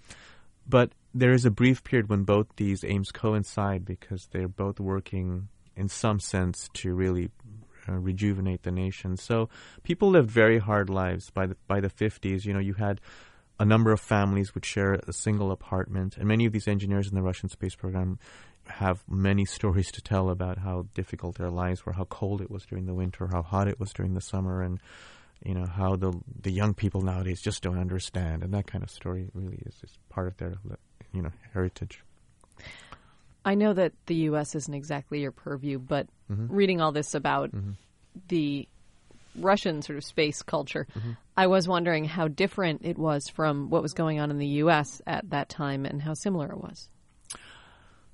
but 0.67 0.91
there 1.13 1.33
is 1.33 1.45
a 1.45 1.51
brief 1.51 1.83
period 1.83 2.09
when 2.09 2.23
both 2.23 2.47
these 2.55 2.83
aims 2.83 3.11
coincide 3.11 3.85
because 3.85 4.27
they're 4.31 4.47
both 4.47 4.79
working 4.79 5.49
in 5.75 5.89
some 5.89 6.19
sense 6.19 6.69
to 6.73 6.93
really 6.93 7.29
uh, 7.87 7.93
rejuvenate 7.93 8.63
the 8.63 8.71
nation. 8.71 9.17
So 9.17 9.49
people 9.83 10.09
lived 10.09 10.29
very 10.31 10.59
hard 10.59 10.89
lives 10.89 11.29
by 11.29 11.47
the 11.47 11.57
by 11.67 11.81
the 11.81 11.89
50s. 11.89 12.45
You 12.45 12.53
know, 12.53 12.59
you 12.59 12.73
had 12.73 13.01
a 13.59 13.65
number 13.65 13.91
of 13.91 13.99
families 13.99 14.55
would 14.55 14.65
share 14.65 14.93
a 14.93 15.13
single 15.13 15.51
apartment, 15.51 16.17
and 16.17 16.27
many 16.27 16.45
of 16.45 16.53
these 16.53 16.67
engineers 16.67 17.07
in 17.07 17.15
the 17.15 17.21
Russian 17.21 17.49
space 17.49 17.75
program 17.75 18.19
have 18.65 19.03
many 19.09 19.45
stories 19.45 19.91
to 19.91 20.01
tell 20.01 20.29
about 20.29 20.59
how 20.59 20.85
difficult 20.93 21.37
their 21.37 21.49
lives 21.49 21.85
were, 21.85 21.93
how 21.93 22.05
cold 22.05 22.41
it 22.41 22.49
was 22.49 22.65
during 22.65 22.85
the 22.85 22.93
winter, 22.93 23.27
how 23.27 23.41
hot 23.41 23.67
it 23.67 23.79
was 23.79 23.91
during 23.91 24.13
the 24.13 24.21
summer, 24.21 24.61
and 24.61 24.79
you 25.45 25.53
know 25.53 25.65
how 25.65 25.95
the 25.95 26.13
the 26.41 26.51
young 26.51 26.73
people 26.73 27.01
nowadays 27.01 27.41
just 27.41 27.61
don't 27.63 27.79
understand, 27.79 28.43
and 28.43 28.53
that 28.53 28.67
kind 28.67 28.83
of 28.83 28.89
story 28.89 29.29
really 29.33 29.61
is, 29.65 29.75
is 29.83 29.97
part 30.09 30.27
of 30.27 30.37
their 30.37 30.55
you 31.13 31.21
know 31.21 31.31
heritage. 31.53 32.03
I 33.45 33.55
know 33.55 33.73
that 33.73 33.93
the 34.05 34.15
U.S. 34.15 34.55
isn't 34.55 34.73
exactly 34.73 35.19
your 35.19 35.31
purview, 35.31 35.77
but 35.77 36.07
mm-hmm. 36.31 36.53
reading 36.53 36.81
all 36.81 36.91
this 36.91 37.13
about 37.13 37.51
mm-hmm. 37.51 37.71
the 38.29 38.67
Russian 39.35 39.81
sort 39.81 39.97
of 39.97 40.05
space 40.05 40.41
culture, 40.41 40.87
mm-hmm. 40.97 41.11
I 41.35 41.47
was 41.47 41.67
wondering 41.67 42.05
how 42.05 42.29
different 42.29 42.81
it 42.85 42.97
was 42.97 43.27
from 43.27 43.69
what 43.69 43.81
was 43.81 43.93
going 43.93 44.19
on 44.19 44.31
in 44.31 44.37
the 44.37 44.47
U.S. 44.47 45.01
at 45.05 45.29
that 45.31 45.49
time, 45.49 45.85
and 45.85 46.01
how 46.01 46.13
similar 46.13 46.51
it 46.51 46.57
was. 46.57 46.87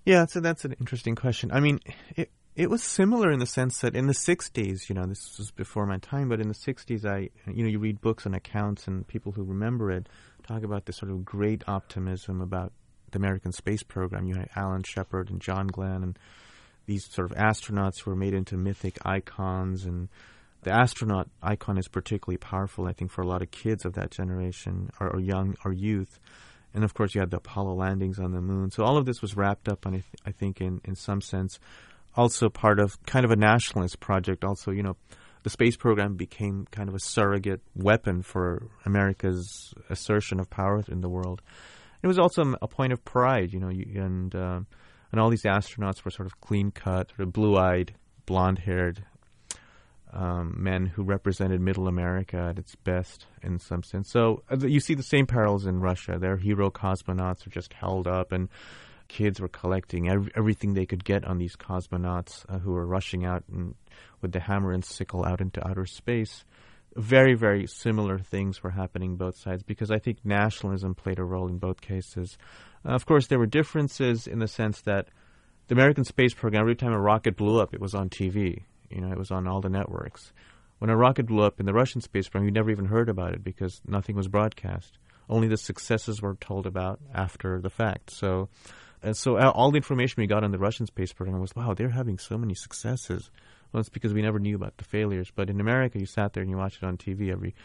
Yeah, 0.05 0.25
so 0.25 0.39
that's 0.39 0.65
an 0.65 0.75
interesting 0.79 1.15
question. 1.15 1.51
I 1.51 1.59
mean, 1.59 1.79
it, 2.15 2.31
it 2.55 2.69
was 2.69 2.83
similar 2.83 3.31
in 3.31 3.39
the 3.39 3.45
sense 3.45 3.79
that 3.79 3.95
in 3.95 4.07
the 4.07 4.13
60s, 4.13 4.89
you 4.89 4.95
know, 4.95 5.05
this 5.05 5.37
was 5.37 5.51
before 5.51 5.85
my 5.85 5.97
time, 5.97 6.29
but 6.29 6.41
in 6.41 6.47
the 6.47 6.53
60s, 6.53 7.05
I, 7.05 7.29
you 7.49 7.63
know, 7.63 7.69
you 7.69 7.79
read 7.79 8.01
books 8.01 8.25
and 8.25 8.35
accounts 8.35 8.87
and 8.87 9.07
people 9.07 9.31
who 9.31 9.43
remember 9.43 9.91
it 9.91 10.07
talk 10.47 10.63
about 10.63 10.85
this 10.85 10.97
sort 10.97 11.11
of 11.11 11.23
great 11.23 11.63
optimism 11.67 12.41
about 12.41 12.73
the 13.11 13.17
American 13.17 13.51
space 13.51 13.83
program. 13.83 14.25
You 14.25 14.35
had 14.35 14.49
Alan 14.55 14.83
Shepard 14.83 15.29
and 15.29 15.39
John 15.39 15.67
Glenn 15.67 16.03
and 16.03 16.19
these 16.85 17.05
sort 17.05 17.31
of 17.31 17.37
astronauts 17.37 18.01
who 18.01 18.09
were 18.11 18.15
made 18.15 18.33
into 18.33 18.57
mythic 18.57 18.97
icons. 19.05 19.85
And 19.85 20.09
the 20.63 20.71
astronaut 20.71 21.29
icon 21.41 21.77
is 21.77 21.87
particularly 21.87 22.37
powerful, 22.37 22.87
I 22.87 22.93
think, 22.93 23.11
for 23.11 23.21
a 23.21 23.27
lot 23.27 23.41
of 23.41 23.51
kids 23.51 23.85
of 23.85 23.93
that 23.93 24.11
generation 24.11 24.89
or, 24.99 25.09
or 25.09 25.19
young 25.19 25.55
or 25.63 25.71
youth. 25.71 26.19
and 26.73 26.83
of 26.83 26.93
course 26.93 27.15
you 27.15 27.21
had 27.21 27.31
the 27.31 27.37
Apollo 27.37 27.75
landings 27.75 28.19
on 28.19 28.31
the 28.31 28.41
moon. 28.41 28.71
So 28.71 28.83
all 28.83 28.97
of 28.97 29.05
this 29.05 29.21
was 29.21 29.35
wrapped 29.35 29.69
up, 29.69 29.85
on, 29.85 30.03
I 30.25 30.31
think, 30.31 30.61
in 30.61 30.81
in 30.83 30.95
some 30.95 31.21
sense, 31.21 31.59
also 32.15 32.49
part 32.49 32.79
of 32.79 33.01
kind 33.05 33.25
of 33.25 33.31
a 33.31 33.35
nationalist 33.35 33.99
project. 33.99 34.43
Also, 34.43 34.71
you 34.71 34.83
know, 34.83 34.95
the 35.43 35.49
space 35.49 35.77
program 35.77 36.15
became 36.15 36.67
kind 36.71 36.89
of 36.89 36.95
a 36.95 36.99
surrogate 36.99 37.61
weapon 37.75 38.21
for 38.21 38.67
America's 38.85 39.73
assertion 39.89 40.39
of 40.39 40.49
power 40.49 40.83
in 40.87 41.01
the 41.01 41.09
world. 41.09 41.41
It 42.01 42.07
was 42.07 42.19
also 42.19 42.55
a 42.61 42.67
point 42.67 42.93
of 42.93 43.03
pride, 43.03 43.53
you 43.53 43.59
know, 43.59 43.69
and 43.69 44.33
uh, 44.33 44.61
and 45.11 45.19
all 45.19 45.29
these 45.29 45.43
astronauts 45.43 46.03
were 46.03 46.11
sort 46.11 46.27
of 46.27 46.39
clean 46.39 46.71
cut, 46.71 47.09
sort 47.09 47.21
of 47.21 47.33
blue 47.33 47.57
eyed, 47.57 47.95
blonde 48.25 48.59
haired 48.59 49.03
um, 50.13 50.55
men 50.57 50.85
who 50.85 51.03
represented 51.03 51.61
Middle 51.61 51.87
America 51.87 52.37
at 52.37 52.57
its 52.57 52.75
best 52.75 53.25
in 53.43 53.59
some 53.59 53.83
sense. 53.83 54.09
So 54.09 54.43
uh, 54.51 54.57
you 54.65 54.79
see 54.79 54.95
the 54.95 55.03
same 55.03 55.27
parallels 55.27 55.65
in 55.65 55.79
Russia. 55.79 56.17
Their 56.19 56.37
hero 56.37 56.69
cosmonauts 56.71 57.45
are 57.45 57.51
just 57.51 57.73
held 57.73 58.07
up, 58.07 58.31
and 58.31 58.49
kids 59.09 59.41
were 59.41 59.49
collecting 59.49 60.09
ev- 60.09 60.29
everything 60.35 60.73
they 60.73 60.85
could 60.85 61.03
get 61.03 61.25
on 61.25 61.37
these 61.37 61.57
cosmonauts 61.57 62.45
uh, 62.47 62.59
who 62.59 62.71
were 62.71 62.85
rushing 62.85 63.25
out 63.25 63.43
and, 63.51 63.75
with 64.21 64.31
the 64.31 64.39
hammer 64.39 64.71
and 64.71 64.85
sickle 64.85 65.25
out 65.25 65.41
into 65.41 65.65
outer 65.67 65.85
space. 65.85 66.45
Very, 66.95 67.33
very 67.33 67.67
similar 67.67 68.17
things 68.17 68.63
were 68.63 68.71
happening 68.71 69.17
both 69.17 69.37
sides 69.37 69.63
because 69.63 69.91
I 69.91 69.99
think 69.99 70.19
nationalism 70.23 70.95
played 70.95 71.19
a 71.19 71.23
role 71.23 71.49
in 71.49 71.57
both 71.57 71.81
cases. 71.81 72.37
Uh, 72.85 72.91
of 72.91 73.05
course, 73.05 73.27
there 73.27 73.39
were 73.39 73.45
differences 73.45 74.25
in 74.25 74.39
the 74.39 74.47
sense 74.47 74.81
that 74.81 75.09
the 75.67 75.75
American 75.75 76.05
space 76.05 76.33
program, 76.33 76.61
every 76.61 76.75
time 76.75 76.93
a 76.93 76.99
rocket 76.99 77.35
blew 77.35 77.59
up, 77.59 77.73
it 77.73 77.81
was 77.81 77.93
on 77.93 78.09
TV 78.09 78.63
you 78.89 79.01
know, 79.01 79.11
it 79.11 79.17
was 79.17 79.31
on 79.31 79.47
all 79.47 79.61
the 79.61 79.69
networks. 79.69 80.33
When 80.79 80.89
a 80.89 80.97
rocket 80.97 81.25
blew 81.25 81.43
up 81.43 81.59
in 81.59 81.65
the 81.65 81.73
Russian 81.73 82.01
space 82.01 82.27
program, 82.27 82.47
you 82.47 82.51
never 82.51 82.71
even 82.71 82.85
heard 82.85 83.09
about 83.09 83.33
it 83.33 83.43
because 83.43 83.81
nothing 83.85 84.15
was 84.15 84.27
broadcast. 84.27 84.97
Only 85.29 85.47
the 85.47 85.57
successes 85.57 86.21
were 86.21 86.35
told 86.35 86.65
about 86.65 86.99
after 87.13 87.59
the 87.61 87.69
fact. 87.69 88.11
So, 88.11 88.49
and 89.01 89.15
so 89.15 89.37
uh, 89.37 89.51
all 89.53 89.71
the 89.71 89.77
information 89.77 90.15
we 90.17 90.27
got 90.27 90.43
on 90.43 90.51
the 90.51 90.57
Russian 90.57 90.85
space 90.85 91.13
program 91.13 91.39
was, 91.39 91.55
wow, 91.55 91.73
they're 91.73 91.89
having 91.89 92.17
so 92.17 92.37
many 92.37 92.53
successes. 92.53 93.31
Well, 93.71 93.79
it's 93.79 93.89
because 93.89 94.13
we 94.13 94.21
never 94.21 94.39
knew 94.39 94.55
about 94.55 94.77
the 94.77 94.83
failures. 94.83 95.31
But 95.33 95.49
in 95.49 95.61
America, 95.61 95.99
you 95.99 96.05
sat 96.05 96.33
there 96.33 96.41
and 96.41 96.49
you 96.49 96.57
watched 96.57 96.81
it 96.81 96.85
on 96.85 96.97
TV 96.97 97.31
every 97.31 97.55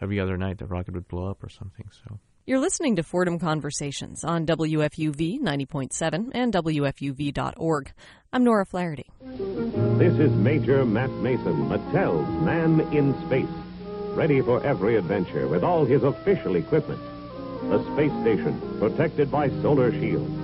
every 0.00 0.20
other 0.20 0.36
night. 0.36 0.58
The 0.58 0.66
rocket 0.66 0.94
would 0.94 1.08
blow 1.08 1.30
up 1.30 1.42
or 1.42 1.48
something. 1.48 1.88
So. 2.04 2.18
You're 2.46 2.60
listening 2.60 2.96
to 2.96 3.02
Fordham 3.02 3.38
Conversations 3.38 4.22
on 4.22 4.44
WFUV 4.44 5.40
90.7 5.40 6.30
and 6.34 6.52
WFUV.org. 6.52 7.92
I'm 8.34 8.44
Nora 8.44 8.66
Flaherty. 8.66 9.06
This 9.22 10.18
is 10.18 10.30
Major 10.32 10.84
Matt 10.84 11.08
Mason, 11.10 11.70
Mattel's 11.70 12.44
Man 12.44 12.80
in 12.92 13.14
Space, 13.26 13.48
ready 14.14 14.42
for 14.42 14.62
every 14.62 14.96
adventure 14.96 15.48
with 15.48 15.64
all 15.64 15.86
his 15.86 16.02
official 16.02 16.56
equipment. 16.56 17.00
The 17.70 17.82
space 17.94 18.12
station, 18.20 18.60
protected 18.78 19.30
by 19.30 19.48
solar 19.62 19.90
shields. 19.90 20.43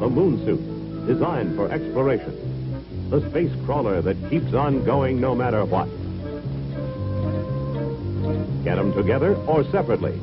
The 0.00 0.08
moon 0.08 0.44
suit, 0.44 1.06
designed 1.06 1.56
for 1.56 1.70
exploration. 1.70 3.08
The 3.10 3.28
space 3.30 3.52
crawler 3.64 4.02
that 4.02 4.16
keeps 4.30 4.52
on 4.54 4.84
going 4.84 5.20
no 5.20 5.34
matter 5.34 5.64
what. 5.64 5.88
Get 8.64 8.76
them 8.76 8.92
together 8.94 9.36
or 9.46 9.64
separately 9.70 10.20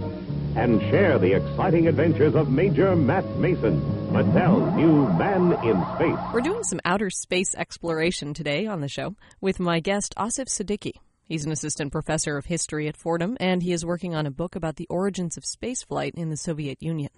and 0.56 0.82
share 0.82 1.18
the 1.18 1.34
exciting 1.34 1.88
adventures 1.88 2.36
of 2.36 2.50
Major 2.50 2.96
Matt 2.96 3.26
Mason, 3.38 3.80
Mattel's 4.12 4.76
new 4.76 5.08
Man 5.14 5.54
in 5.64 5.82
Space. 5.96 6.34
We're 6.34 6.42
doing 6.42 6.64
some 6.64 6.82
outer 6.84 7.10
space 7.10 7.56
exploration 7.56 8.34
today 8.34 8.68
on 8.68 8.82
the 8.82 8.90
show 8.90 9.16
with 9.40 9.60
my 9.60 9.80
guest, 9.80 10.14
Asif 10.18 10.48
Siddiqui. 10.48 10.94
He's 11.24 11.46
an 11.46 11.54
assistant 11.54 11.94
professor 11.94 12.36
of 12.36 12.46
history 12.46 12.90
at 12.90 12.98
Fordham, 12.98 13.38
and 13.40 13.64
he 13.64 13.72
is 13.72 13.86
working 13.86 14.14
on 14.14 14.26
a 14.26 14.32
book 14.32 14.58
about 14.58 14.76
the 14.76 14.88
origins 14.90 15.38
of 15.38 15.44
spaceflight 15.44 16.16
in 16.16 16.30
the 16.30 16.36
Soviet 16.36 16.84
Union. 16.84 17.12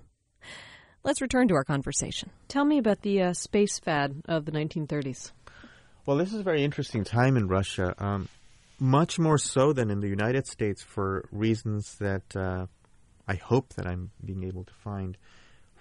Let's 1.05 1.19
return 1.21 1.49
to 1.49 1.55
our 1.55 1.65
conversation. 1.65 2.29
Tell 2.47 2.63
me 2.63 2.77
about 2.77 3.01
the 3.01 3.23
uh, 3.23 3.33
space 3.33 3.77
fad 3.77 4.21
of 4.25 4.45
the 4.45 4.53
1930s. 4.53 5.33
Well, 6.05 6.15
this 6.15 6.31
is 6.31 6.39
a 6.39 6.43
very 6.43 6.63
interesting 6.63 7.03
time 7.03 7.35
in 7.35 7.49
Russia, 7.49 7.93
um, 7.97 8.29
much 8.79 9.19
more 9.19 9.37
so 9.37 9.73
than 9.73 9.89
in 9.89 9.99
the 9.99 10.07
United 10.07 10.47
States 10.47 10.81
for 10.81 11.27
reasons 11.29 11.97
that 11.99 12.33
uh, 12.37 12.67
I 13.27 13.35
hope 13.35 13.73
that 13.73 13.85
I'm 13.85 14.11
being 14.23 14.45
able 14.45 14.63
to 14.63 14.73
find. 14.75 15.17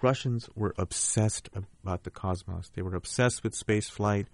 Russians 0.01 0.49
were 0.55 0.73
obsessed 0.77 1.49
about 1.55 2.03
the 2.03 2.11
cosmos. 2.11 2.69
They 2.75 2.81
were 2.81 2.93
obsessed 2.93 3.45
with 3.45 3.55
space 3.55 3.87
flight, 3.89 4.27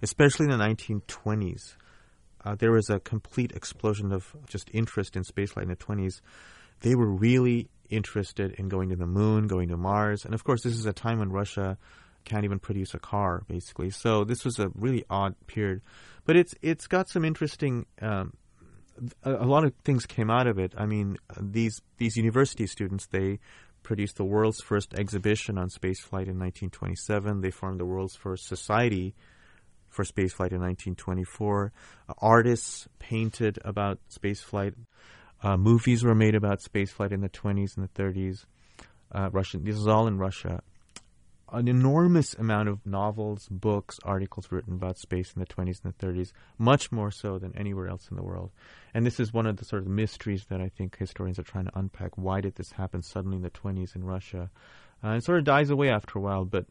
especially 0.00 0.44
in 0.44 0.56
the 0.56 0.64
1920s. 0.64 1.74
Uh, 2.44 2.54
there 2.54 2.70
was 2.70 2.88
a 2.88 3.00
complete 3.00 3.50
explosion 3.50 4.12
of 4.12 4.36
just 4.46 4.70
interest 4.72 5.16
in 5.16 5.24
spaceflight 5.24 5.64
in 5.64 5.70
the 5.70 5.76
20s. 5.76 6.20
They 6.82 6.94
were 6.94 7.10
really 7.10 7.68
interested 7.90 8.52
in 8.52 8.68
going 8.68 8.90
to 8.90 8.96
the 8.96 9.06
moon, 9.06 9.46
going 9.46 9.68
to 9.68 9.76
Mars, 9.76 10.24
and 10.24 10.34
of 10.34 10.44
course, 10.44 10.62
this 10.62 10.74
is 10.74 10.86
a 10.86 10.92
time 10.92 11.18
when 11.18 11.30
Russia 11.30 11.78
can't 12.24 12.44
even 12.44 12.58
produce 12.58 12.92
a 12.92 12.98
car, 12.98 13.42
basically. 13.48 13.90
So 13.90 14.24
this 14.24 14.44
was 14.44 14.58
a 14.58 14.70
really 14.74 15.04
odd 15.08 15.34
period, 15.46 15.82
but 16.24 16.36
it's 16.36 16.54
it's 16.62 16.86
got 16.86 17.08
some 17.08 17.24
interesting 17.24 17.86
um, 18.02 18.32
a, 19.22 19.34
a 19.34 19.46
lot 19.46 19.64
of 19.64 19.72
things 19.84 20.06
came 20.06 20.30
out 20.30 20.46
of 20.46 20.58
it. 20.58 20.72
I 20.76 20.86
mean, 20.86 21.18
these 21.40 21.80
these 21.98 22.16
university 22.16 22.66
students 22.66 23.06
they 23.06 23.38
produced 23.82 24.16
the 24.16 24.24
world's 24.24 24.60
first 24.60 24.94
exhibition 24.94 25.58
on 25.58 25.68
spaceflight 25.68 26.26
in 26.26 26.38
1927. 26.38 27.40
They 27.40 27.50
formed 27.50 27.78
the 27.78 27.86
world's 27.86 28.16
first 28.16 28.46
society 28.46 29.14
for 29.88 30.04
spaceflight 30.04 30.52
in 30.52 30.60
1924. 30.60 31.72
Uh, 32.08 32.12
artists 32.18 32.88
painted 32.98 33.58
about 33.64 34.00
spaceflight. 34.10 34.74
Uh, 35.42 35.56
movies 35.56 36.02
were 36.02 36.14
made 36.14 36.34
about 36.34 36.60
spaceflight 36.60 37.12
in 37.12 37.20
the 37.20 37.28
20s 37.28 37.76
and 37.76 37.88
the 37.88 38.02
30s. 38.02 38.44
Uh, 39.12 39.30
Russian. 39.30 39.64
This 39.64 39.76
is 39.76 39.86
all 39.86 40.06
in 40.08 40.18
Russia 40.18 40.62
an 41.52 41.68
enormous 41.68 42.34
amount 42.34 42.68
of 42.68 42.84
novels, 42.84 43.48
books, 43.50 43.98
articles 44.04 44.50
written 44.50 44.74
about 44.74 44.98
space 44.98 45.32
in 45.32 45.40
the 45.40 45.46
20s 45.46 45.80
and 45.84 45.94
the 45.96 46.06
30s, 46.06 46.32
much 46.58 46.90
more 46.90 47.10
so 47.10 47.38
than 47.38 47.56
anywhere 47.56 47.86
else 47.86 48.08
in 48.10 48.16
the 48.16 48.22
world. 48.22 48.50
And 48.92 49.06
this 49.06 49.20
is 49.20 49.32
one 49.32 49.46
of 49.46 49.56
the 49.56 49.64
sort 49.64 49.82
of 49.82 49.88
mysteries 49.88 50.46
that 50.48 50.60
I 50.60 50.68
think 50.68 50.96
historians 50.96 51.38
are 51.38 51.44
trying 51.44 51.66
to 51.66 51.78
unpack. 51.78 52.16
Why 52.16 52.40
did 52.40 52.56
this 52.56 52.72
happen 52.72 53.02
suddenly 53.02 53.36
in 53.36 53.42
the 53.42 53.50
20s 53.50 53.94
in 53.94 54.04
Russia? 54.04 54.50
Uh, 55.04 55.10
it 55.10 55.24
sort 55.24 55.38
of 55.38 55.44
dies 55.44 55.70
away 55.70 55.88
after 55.88 56.18
a 56.18 56.22
while, 56.22 56.44
but 56.44 56.66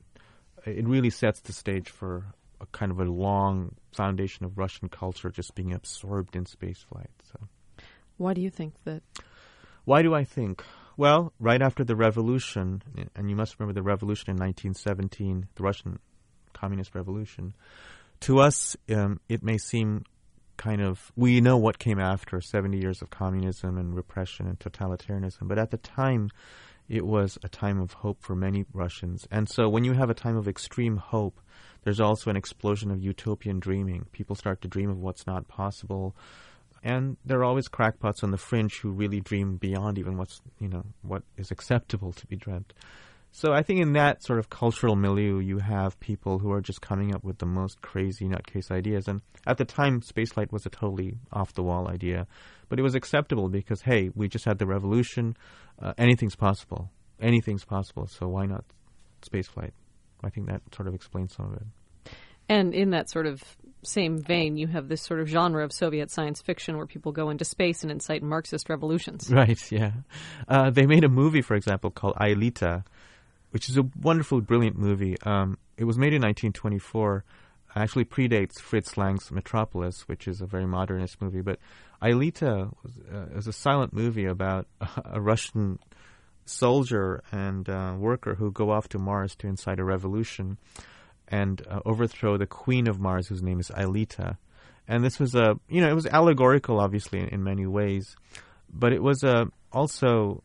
it 0.65 0.86
really 0.86 1.10
sets 1.10 1.39
the 1.39 1.53
stage 1.53 1.89
for 1.89 2.25
a 2.60 2.65
kind 2.67 2.91
of 2.91 3.00
a 3.00 3.05
long 3.05 3.75
foundation 3.93 4.45
of 4.45 4.57
Russian 4.57 4.89
culture 4.89 5.29
just 5.29 5.55
being 5.55 5.74
absorbed 5.74 6.36
in 6.36 6.43
spaceflight. 6.43 7.07
So, 7.31 7.48
why 8.17 8.34
do 8.34 8.41
you 8.41 8.50
think 8.50 8.74
that? 8.86 9.01
Why 9.86 10.01
do 10.01 10.13
I 10.13 10.24
think? 10.24 10.63
Well, 10.98 11.34
right 11.39 11.62
after 11.62 11.84
the 11.84 11.95
revolution, 11.95 12.81
and 13.15 13.29
you 13.29 13.36
must 13.36 13.60
remember 13.60 13.74
the 13.74 13.84
revolution 13.84 14.29
in 14.29 14.38
1917, 14.38 15.48
the 15.55 15.63
Russian 15.63 16.00
Communist 16.53 16.95
Revolution, 16.95 17.53
to 18.22 18.39
us, 18.39 18.77
um, 18.89 19.19
it 19.27 19.43
may 19.43 19.57
seem 19.57 20.05
kind 20.57 20.81
of, 20.81 21.12
we 21.17 21.41
know 21.41 21.57
what 21.57 21.79
came 21.79 22.00
after 22.00 22.39
70 22.39 22.77
years 22.77 23.01
of 23.01 23.10
communism 23.10 23.77
and 23.77 23.93
repression 23.93 24.48
and 24.48 24.57
totalitarianism, 24.57 25.50
but 25.50 25.60
at 25.60 25.72
the 25.72 25.77
time, 25.77 26.29
it 26.88 27.05
was 27.05 27.38
a 27.43 27.50
time 27.50 27.79
of 27.81 27.93
hope 27.93 28.22
for 28.22 28.36
many 28.36 28.65
Russians. 28.74 29.27
And 29.31 29.50
so 29.50 29.67
when 29.67 29.84
you 29.84 29.93
have 29.93 30.10
a 30.10 30.13
time 30.13 30.38
of 30.38 30.48
extreme 30.48 30.98
hope, 30.98 31.41
there's 31.84 32.00
also 32.00 32.29
an 32.29 32.38
explosion 32.38 32.89
of 32.89 33.01
utopian 33.01 33.60
dreaming. 33.60 34.05
People 34.12 34.36
start 34.36 34.62
to 34.62 34.67
dream 34.67 34.89
of 34.89 35.00
what's 35.00 35.27
not 35.27 35.48
possible 35.48 36.15
and 36.86 37.18
there 37.25 37.39
are 37.39 37.44
always 37.44 37.68
crackpots 37.68 38.24
on 38.24 38.30
the 38.30 38.38
fringe 38.38 38.80
who 38.80 38.92
really 38.92 39.20
dream 39.20 39.58
beyond 39.58 39.98
even 39.98 40.18
what's 40.18 40.39
you 40.60 40.70
know 40.70 40.84
what 41.01 41.24
is 41.36 41.51
acceptable 41.51 42.13
to 42.13 42.27
be 42.27 42.38
dreamt. 42.38 42.74
So 43.32 43.51
I 43.51 43.63
think 43.63 43.82
in 43.82 43.94
that 43.94 44.24
sort 44.24 44.39
of 44.39 44.50
cultural 44.50 44.96
milieu, 44.96 45.39
you 45.39 45.58
have 45.58 46.00
people 46.00 46.39
who 46.39 46.54
are 46.54 46.62
just 46.62 46.80
coming 46.80 47.13
up 47.13 47.22
with 47.22 47.39
the 47.39 47.46
most 47.46 47.82
crazy 47.82 48.30
nutcase 48.30 48.72
ideas. 48.72 49.10
And 49.10 49.20
at 49.46 49.58
the 49.58 49.65
time, 49.65 50.00
spaceflight 50.00 50.54
was 50.54 50.65
a 50.65 50.70
totally 50.70 51.18
off 51.34 51.54
the 51.54 51.62
wall 51.62 51.89
idea, 51.89 52.27
but 52.70 52.80
it 52.80 52.84
was 52.84 52.96
acceptable 52.96 53.50
because 53.50 53.82
hey, 53.82 54.10
we 54.15 54.30
just 54.30 54.46
had 54.46 54.60
the 54.60 54.65
revolution. 54.65 55.36
Uh, 55.82 55.94
anything's 55.98 56.36
possible. 56.36 56.92
Anything's 57.20 57.65
possible. 57.65 58.08
So 58.08 58.27
why 58.27 58.46
not 58.46 58.63
spaceflight? 59.22 59.72
I 60.24 60.30
think 60.30 60.48
that 60.48 60.62
sort 60.74 60.88
of 60.88 60.94
explains 60.94 61.36
some 61.36 61.48
of 61.48 61.54
it. 61.56 62.13
And 62.48 62.74
in 62.75 62.92
that 62.92 63.10
sort 63.10 63.25
of 63.25 63.42
same 63.86 64.20
vein, 64.20 64.58
you 64.58 64.68
have 64.68 64.88
this 64.88 65.01
sort 65.01 65.20
of 65.20 65.27
genre 65.27 65.63
of 65.63 65.72
Soviet 65.72 66.12
science 66.12 66.42
fiction 66.42 66.77
where 66.77 66.86
people 66.86 67.12
go 67.12 67.30
into 67.30 67.46
space 67.46 67.84
and 67.84 67.92
incite 67.92 68.24
Marxist 68.24 68.70
revolutions. 68.70 69.32
Right, 69.32 69.60
yeah. 69.72 69.92
Uh, 70.48 70.70
they 70.70 70.86
made 70.86 71.04
a 71.04 71.10
movie, 71.10 71.42
for 71.42 71.56
example, 71.56 71.92
called 71.92 72.15
Aelita, 72.15 72.84
which 73.51 73.70
is 73.70 73.77
a 73.77 73.89
wonderful, 74.01 74.42
brilliant 74.42 74.77
movie. 74.77 75.18
Um, 75.24 75.58
it 75.77 75.86
was 75.86 75.98
made 75.98 76.13
in 76.13 76.22
1924. 76.22 77.24
Actually, 77.75 78.06
predates 78.06 78.60
Fritz 78.60 78.98
Lang's 78.98 79.32
Metropolis, 79.32 80.08
which 80.08 80.27
is 80.27 80.39
a 80.42 80.46
very 80.46 80.65
modernist 80.65 81.22
movie. 81.22 81.42
But 81.42 81.60
Aelita 82.01 82.72
was, 82.84 82.94
uh, 83.13 83.38
is 83.38 83.48
a 83.48 83.54
silent 83.54 83.94
movie 83.94 84.25
about 84.25 84.68
a, 84.80 84.88
a 85.15 85.22
Russian 85.22 85.80
soldier 86.46 87.24
and 87.32 87.68
uh, 87.68 87.96
worker 87.98 88.36
who 88.36 88.51
go 88.51 88.70
off 88.72 88.88
to 88.89 89.00
Mars 89.00 89.36
to 89.38 89.48
incite 89.48 89.80
a 89.80 89.84
revolution 89.84 90.58
and 91.27 91.62
uh, 91.70 91.79
overthrow 91.86 92.38
the 92.38 92.46
queen 92.46 92.88
of 92.88 93.00
Mars, 93.00 93.27
whose 93.27 93.44
name 93.44 93.60
is 93.60 93.70
Aelita. 93.70 94.38
And 94.88 95.03
this 95.03 95.20
was 95.20 95.34
a, 95.36 95.60
you 95.67 95.82
know, 95.82 95.89
it 95.89 95.96
was 95.96 96.05
allegorical, 96.05 96.79
obviously, 96.79 97.20
in, 97.20 97.29
in 97.29 97.44
many 97.44 97.65
ways, 97.65 98.15
but 98.72 98.94
it 98.94 99.01
was 99.01 99.24
a, 99.24 99.48
also 99.72 100.44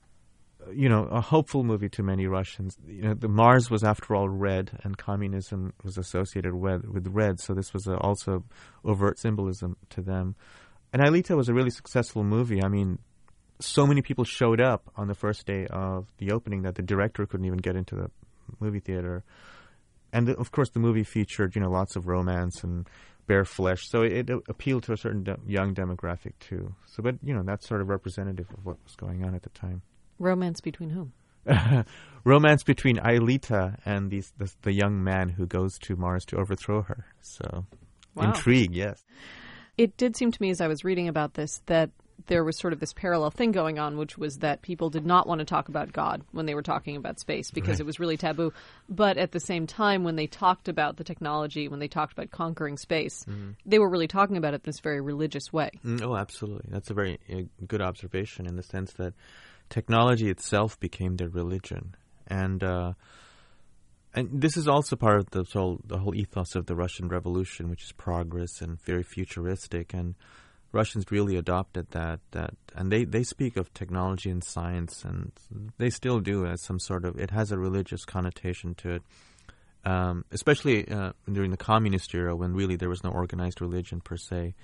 you 0.73 0.89
know, 0.89 1.05
a 1.05 1.21
hopeful 1.21 1.65
movie 1.65 1.89
to 1.91 2.03
many 2.03 2.27
Russians. 2.27 2.77
You 2.87 3.03
know, 3.03 3.15
the 3.15 3.29
Mars 3.29 3.71
was 3.71 3.83
after 3.83 4.15
all 4.15 4.29
red, 4.29 4.71
and 4.83 4.97
communism 4.97 5.73
was 5.83 5.97
associated 5.99 6.55
with 6.55 6.85
with 6.85 7.07
red, 7.09 7.41
so 7.41 7.55
this 7.55 7.73
was 7.73 7.87
a, 7.87 7.97
also 7.97 8.45
overt 8.85 9.19
symbolism 9.19 9.77
to 9.91 10.03
them. 10.03 10.35
And 10.93 11.03
Aelita 11.03 11.37
was 11.37 11.49
a 11.49 11.55
really 11.55 11.71
successful 11.71 12.25
movie. 12.25 12.63
I 12.63 12.69
mean, 12.69 12.99
so 13.61 13.87
many 13.87 14.03
people 14.03 14.25
showed 14.25 14.61
up 14.61 14.91
on 14.97 15.09
the 15.09 15.15
first 15.15 15.47
day 15.47 15.67
of 15.71 16.09
the 16.19 16.33
opening 16.33 16.63
that 16.63 16.75
the 16.75 16.83
director 16.83 17.27
couldn't 17.27 17.47
even 17.47 17.59
get 17.59 17.77
into 17.77 17.95
the 17.95 18.11
movie 18.59 18.81
theater. 18.81 19.23
And 20.13 20.29
of 20.29 20.51
course, 20.53 20.71
the 20.71 20.81
movie 20.81 21.05
featured 21.05 21.55
you 21.55 21.61
know 21.61 21.71
lots 21.71 21.97
of 21.97 22.07
romance 22.07 22.63
and 22.65 22.89
bare 23.27 23.45
flesh, 23.45 23.89
so 23.89 24.03
it, 24.03 24.29
it 24.29 24.39
appealed 24.49 24.83
to 24.85 24.93
a 24.93 24.97
certain 24.97 25.23
de- 25.23 25.39
young 25.47 25.75
demographic 25.75 26.33
too. 26.41 26.75
So, 26.87 27.03
but 27.03 27.17
you 27.23 27.35
know 27.35 27.43
that's 27.43 27.67
sort 27.69 27.81
of 27.81 27.89
representative 27.89 28.47
of 28.51 28.65
what 28.65 28.77
was 28.85 28.97
going 28.97 29.25
on 29.25 29.35
at 29.35 29.43
the 29.43 29.51
time. 29.51 29.83
Romance 30.19 30.61
between 30.61 30.91
whom? 30.91 31.13
romance 32.25 32.63
between 32.63 32.97
Aelita 32.97 33.79
and 33.85 34.11
these, 34.11 34.33
the, 34.37 34.53
the 34.63 34.73
young 34.73 35.03
man 35.03 35.29
who 35.29 35.47
goes 35.47 35.79
to 35.79 35.97
Mars 35.97 36.25
to 36.27 36.37
overthrow 36.37 36.83
her. 36.83 37.07
So, 37.23 37.65
wow. 38.15 38.25
intrigue, 38.25 38.75
yes. 38.75 39.03
It 39.79 39.97
did 39.97 40.17
seem 40.17 40.31
to 40.31 40.43
me 40.43 40.51
as 40.51 40.61
I 40.61 40.69
was 40.69 40.85
reading 40.85 41.09
about 41.09 41.35
this 41.35 41.63
that 41.67 41.91
there 42.27 42.45
was 42.45 42.59
sort 42.59 42.73
of 42.73 42.81
this 42.81 42.93
parallel 42.93 43.31
thing 43.31 43.53
going 43.53 43.79
on, 43.79 43.97
which 43.97 44.19
was 44.19 44.39
that 44.39 44.63
people 44.63 44.91
did 44.91 45.07
not 45.07 45.27
want 45.27 45.41
to 45.41 45.45
talk 45.45 45.69
about 45.69 45.93
God 45.93 46.23
when 46.33 46.47
they 46.47 46.55
were 46.55 46.63
talking 46.63 46.97
about 46.97 47.21
space 47.21 47.51
because 47.51 47.75
right. 47.75 47.81
it 47.81 47.87
was 47.87 48.01
really 48.01 48.17
taboo. 48.17 48.53
But 48.89 49.17
at 49.17 49.33
the 49.33 49.41
same 49.41 49.67
time, 49.67 50.05
when 50.05 50.17
they 50.17 50.27
talked 50.27 50.69
about 50.69 50.97
the 50.97 51.05
technology, 51.05 51.69
when 51.69 51.81
they 51.81 51.89
talked 51.89 52.13
about 52.13 52.31
conquering 52.31 52.77
space, 52.77 53.25
mm-hmm. 53.25 53.51
they 53.67 53.79
were 53.79 53.89
really 53.89 54.09
talking 54.09 54.37
about 54.37 54.55
it 54.55 54.57
in 54.57 54.63
this 54.65 54.81
very 54.81 55.01
religious 55.01 55.53
way. 55.53 55.71
Mm, 55.85 56.03
oh, 56.03 56.17
absolutely. 56.17 56.69
That's 56.71 56.91
a 56.91 56.95
very 56.95 57.19
uh, 57.33 57.43
good 57.67 57.83
observation 57.83 58.47
in 58.47 58.57
the 58.57 58.63
sense 58.63 58.93
that 58.95 59.15
technology 59.69 60.29
itself 60.29 60.79
became 60.81 61.17
their 61.17 61.29
religion, 61.29 61.95
and 62.27 62.63
uh, 62.63 62.93
and 64.15 64.41
this 64.41 64.57
is 64.57 64.67
also 64.67 64.97
part 64.97 65.21
of 65.21 65.31
the 65.31 65.45
whole 65.53 65.81
the 65.85 65.99
whole 65.99 66.15
ethos 66.15 66.55
of 66.55 66.67
the 66.67 66.75
Russian 66.75 67.09
Revolution, 67.09 67.71
which 67.71 67.85
is 67.85 67.93
progress 67.93 68.61
and 68.61 68.81
very 68.83 69.03
futuristic, 69.03 69.95
and 69.95 70.15
Russians 70.73 71.05
really 71.11 71.37
adopted 71.37 71.91
that 71.91 72.21
that 72.31 72.55
and 72.75 72.93
they, 72.93 73.05
they 73.05 73.25
speak 73.25 73.57
of 73.57 73.73
technology 73.75 74.31
and 74.31 74.43
science, 74.43 75.05
and 75.05 75.33
they 75.79 75.91
still 75.91 76.21
do 76.21 76.47
as 76.47 76.63
some 76.63 76.79
sort 76.79 77.05
of 77.05 77.19
it 77.19 77.31
has 77.31 77.51
a 77.51 77.59
religious 77.59 78.05
connotation 78.05 78.75
to 78.77 78.91
it. 78.91 79.03
Um, 79.85 80.27
especially 80.31 80.87
uh, 80.89 81.13
during 81.33 81.51
the 81.51 81.57
communist 81.57 82.15
era, 82.15 82.37
when 82.37 82.53
really 82.53 82.77
there 82.77 82.91
was 82.91 83.03
no 83.03 83.11
organized 83.11 83.63
religion 83.63 84.01
per 84.03 84.17
se, 84.17 84.55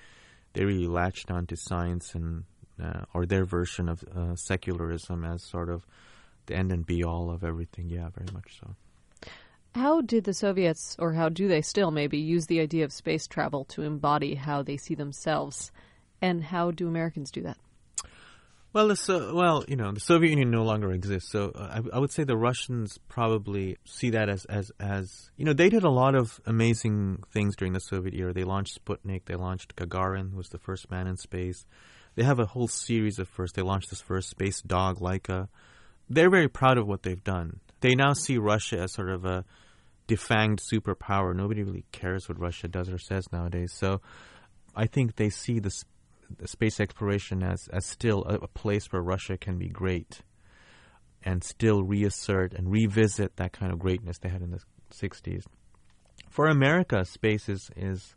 they 0.53 0.65
really 0.65 0.87
latched 0.87 1.31
onto 1.31 1.57
science 1.57 2.15
and 2.15 2.45
uh, 2.83 3.05
or 3.15 3.27
their 3.27 3.45
version 3.45 3.89
of 3.89 4.05
uh, 4.05 4.37
secularism 4.37 5.25
as 5.25 5.43
sort 5.43 5.71
of 5.71 5.87
the 6.47 6.55
end 6.55 6.71
and 6.71 6.87
be 6.87 7.03
all 7.03 7.31
of 7.31 7.43
everything. 7.43 7.89
Yeah, 7.89 8.11
very 8.15 8.33
much 8.33 8.59
so. 8.61 8.77
How 9.75 10.01
did 10.01 10.25
the 10.25 10.33
Soviets, 10.33 10.97
or 10.99 11.13
how 11.13 11.29
do 11.29 11.49
they 11.49 11.61
still 11.61 11.91
maybe, 11.91 12.19
use 12.19 12.47
the 12.47 12.61
idea 12.61 12.85
of 12.85 12.93
space 12.93 13.27
travel 13.27 13.65
to 13.67 13.83
embody 13.83 14.35
how 14.35 14.63
they 14.63 14.79
see 14.79 14.95
themselves? 14.95 15.71
And 16.21 16.43
how 16.45 16.71
do 16.71 16.89
Americans 16.89 17.31
do 17.31 17.43
that? 17.43 17.59
Well, 18.73 18.89
the, 18.89 19.33
well, 19.33 19.65
you 19.67 19.77
know, 19.77 19.91
the 19.93 20.01
Soviet 20.01 20.29
Union 20.29 20.51
no 20.51 20.63
longer 20.63 20.93
exists, 20.93 21.33
so 21.33 21.51
uh, 21.55 21.81
I, 21.81 21.97
I, 21.97 21.99
would 21.99 22.13
say 22.13 22.25
the 22.25 22.37
Russians 22.37 22.99
probably 23.09 23.79
see 23.87 24.11
that 24.11 24.29
as, 24.29 24.45
as, 24.45 24.71
as, 24.79 25.31
you 25.39 25.47
know, 25.47 25.55
they 25.55 25.71
did 25.71 25.83
a 25.83 25.91
lot 25.91 26.15
of 26.15 26.39
amazing 26.45 27.23
things 27.33 27.57
during 27.57 27.73
the 27.73 27.81
Soviet 27.81 28.15
era. 28.15 28.35
They 28.35 28.45
launched 28.45 28.85
Sputnik, 28.85 29.25
they 29.25 29.35
launched 29.35 29.77
Gagarin, 29.77 30.31
who 30.31 30.37
was 30.37 30.51
the 30.51 30.59
first 30.59 30.91
man 30.91 31.07
in 31.07 31.17
space. 31.17 31.65
They 32.17 32.25
have 32.25 32.39
a 32.39 32.45
whole 32.45 32.69
series 32.69 33.19
of 33.19 33.29
first. 33.29 33.55
They 33.55 33.63
launched 33.63 33.89
this 33.89 34.03
first 34.03 34.29
space 34.29 34.61
dog, 34.61 34.99
Laika. 34.99 35.49
They're 36.11 36.29
very 36.29 36.49
proud 36.49 36.77
of 36.77 36.87
what 36.87 37.03
they've 37.03 37.25
done. 37.25 37.61
They 37.81 37.95
now 37.95 38.13
see 38.13 38.37
Russia 38.37 38.81
as 38.81 38.93
sort 38.93 39.09
of 39.09 39.25
a 39.25 39.47
defanged 40.07 40.61
superpower. 40.71 41.35
Nobody 41.35 41.63
really 41.63 41.85
cares 41.93 42.29
what 42.29 42.39
Russia 42.39 42.69
does 42.69 42.91
or 42.91 42.99
says 42.99 43.27
nowadays. 43.33 43.73
So 43.73 44.03
I 44.75 44.87
think 44.87 45.17
they 45.17 45.31
see 45.31 45.61
the 45.61 45.71
space 46.45 46.81
exploration 46.81 47.43
as, 47.43 47.69
as 47.73 47.87
still 47.87 48.25
a, 48.25 48.35
a 48.37 48.49
place 48.49 48.93
where 48.93 49.03
Russia 49.03 49.37
can 49.37 49.59
be 49.59 49.69
great 49.69 50.23
and 51.23 51.43
still 51.43 51.83
reassert 51.83 52.55
and 52.55 52.71
revisit 52.71 53.37
that 53.37 53.53
kind 53.53 53.73
of 53.73 53.79
greatness 53.79 54.19
they 54.19 54.29
had 54.29 54.43
in 54.43 54.51
the 54.51 54.61
60s. 54.93 55.45
For 56.31 56.47
America, 56.47 57.05
space 57.05 57.49
is, 57.49 57.71
is 57.77 58.15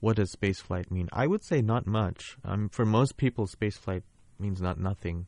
what 0.00 0.16
does 0.16 0.34
spaceflight 0.34 0.90
mean? 0.90 1.08
I 1.12 1.26
would 1.26 1.44
say 1.44 1.60
not 1.60 1.86
much. 1.86 2.36
Um, 2.44 2.68
for 2.68 2.84
most 2.84 3.16
people, 3.16 3.46
spaceflight 3.46 4.02
means 4.38 4.60
not 4.60 4.78
nothing. 4.78 5.26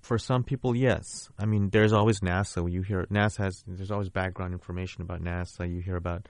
For 0.00 0.18
some 0.18 0.44
people, 0.44 0.74
yes. 0.74 1.28
I 1.38 1.44
mean, 1.44 1.70
there's 1.70 1.92
always 1.92 2.20
NASA. 2.20 2.70
You 2.70 2.82
hear 2.82 3.04
NASA 3.10 3.38
has 3.38 3.64
there's 3.66 3.90
always 3.90 4.08
background 4.08 4.52
information 4.52 5.02
about 5.02 5.22
NASA. 5.22 5.68
You 5.68 5.80
hear 5.80 5.96
about, 5.96 6.28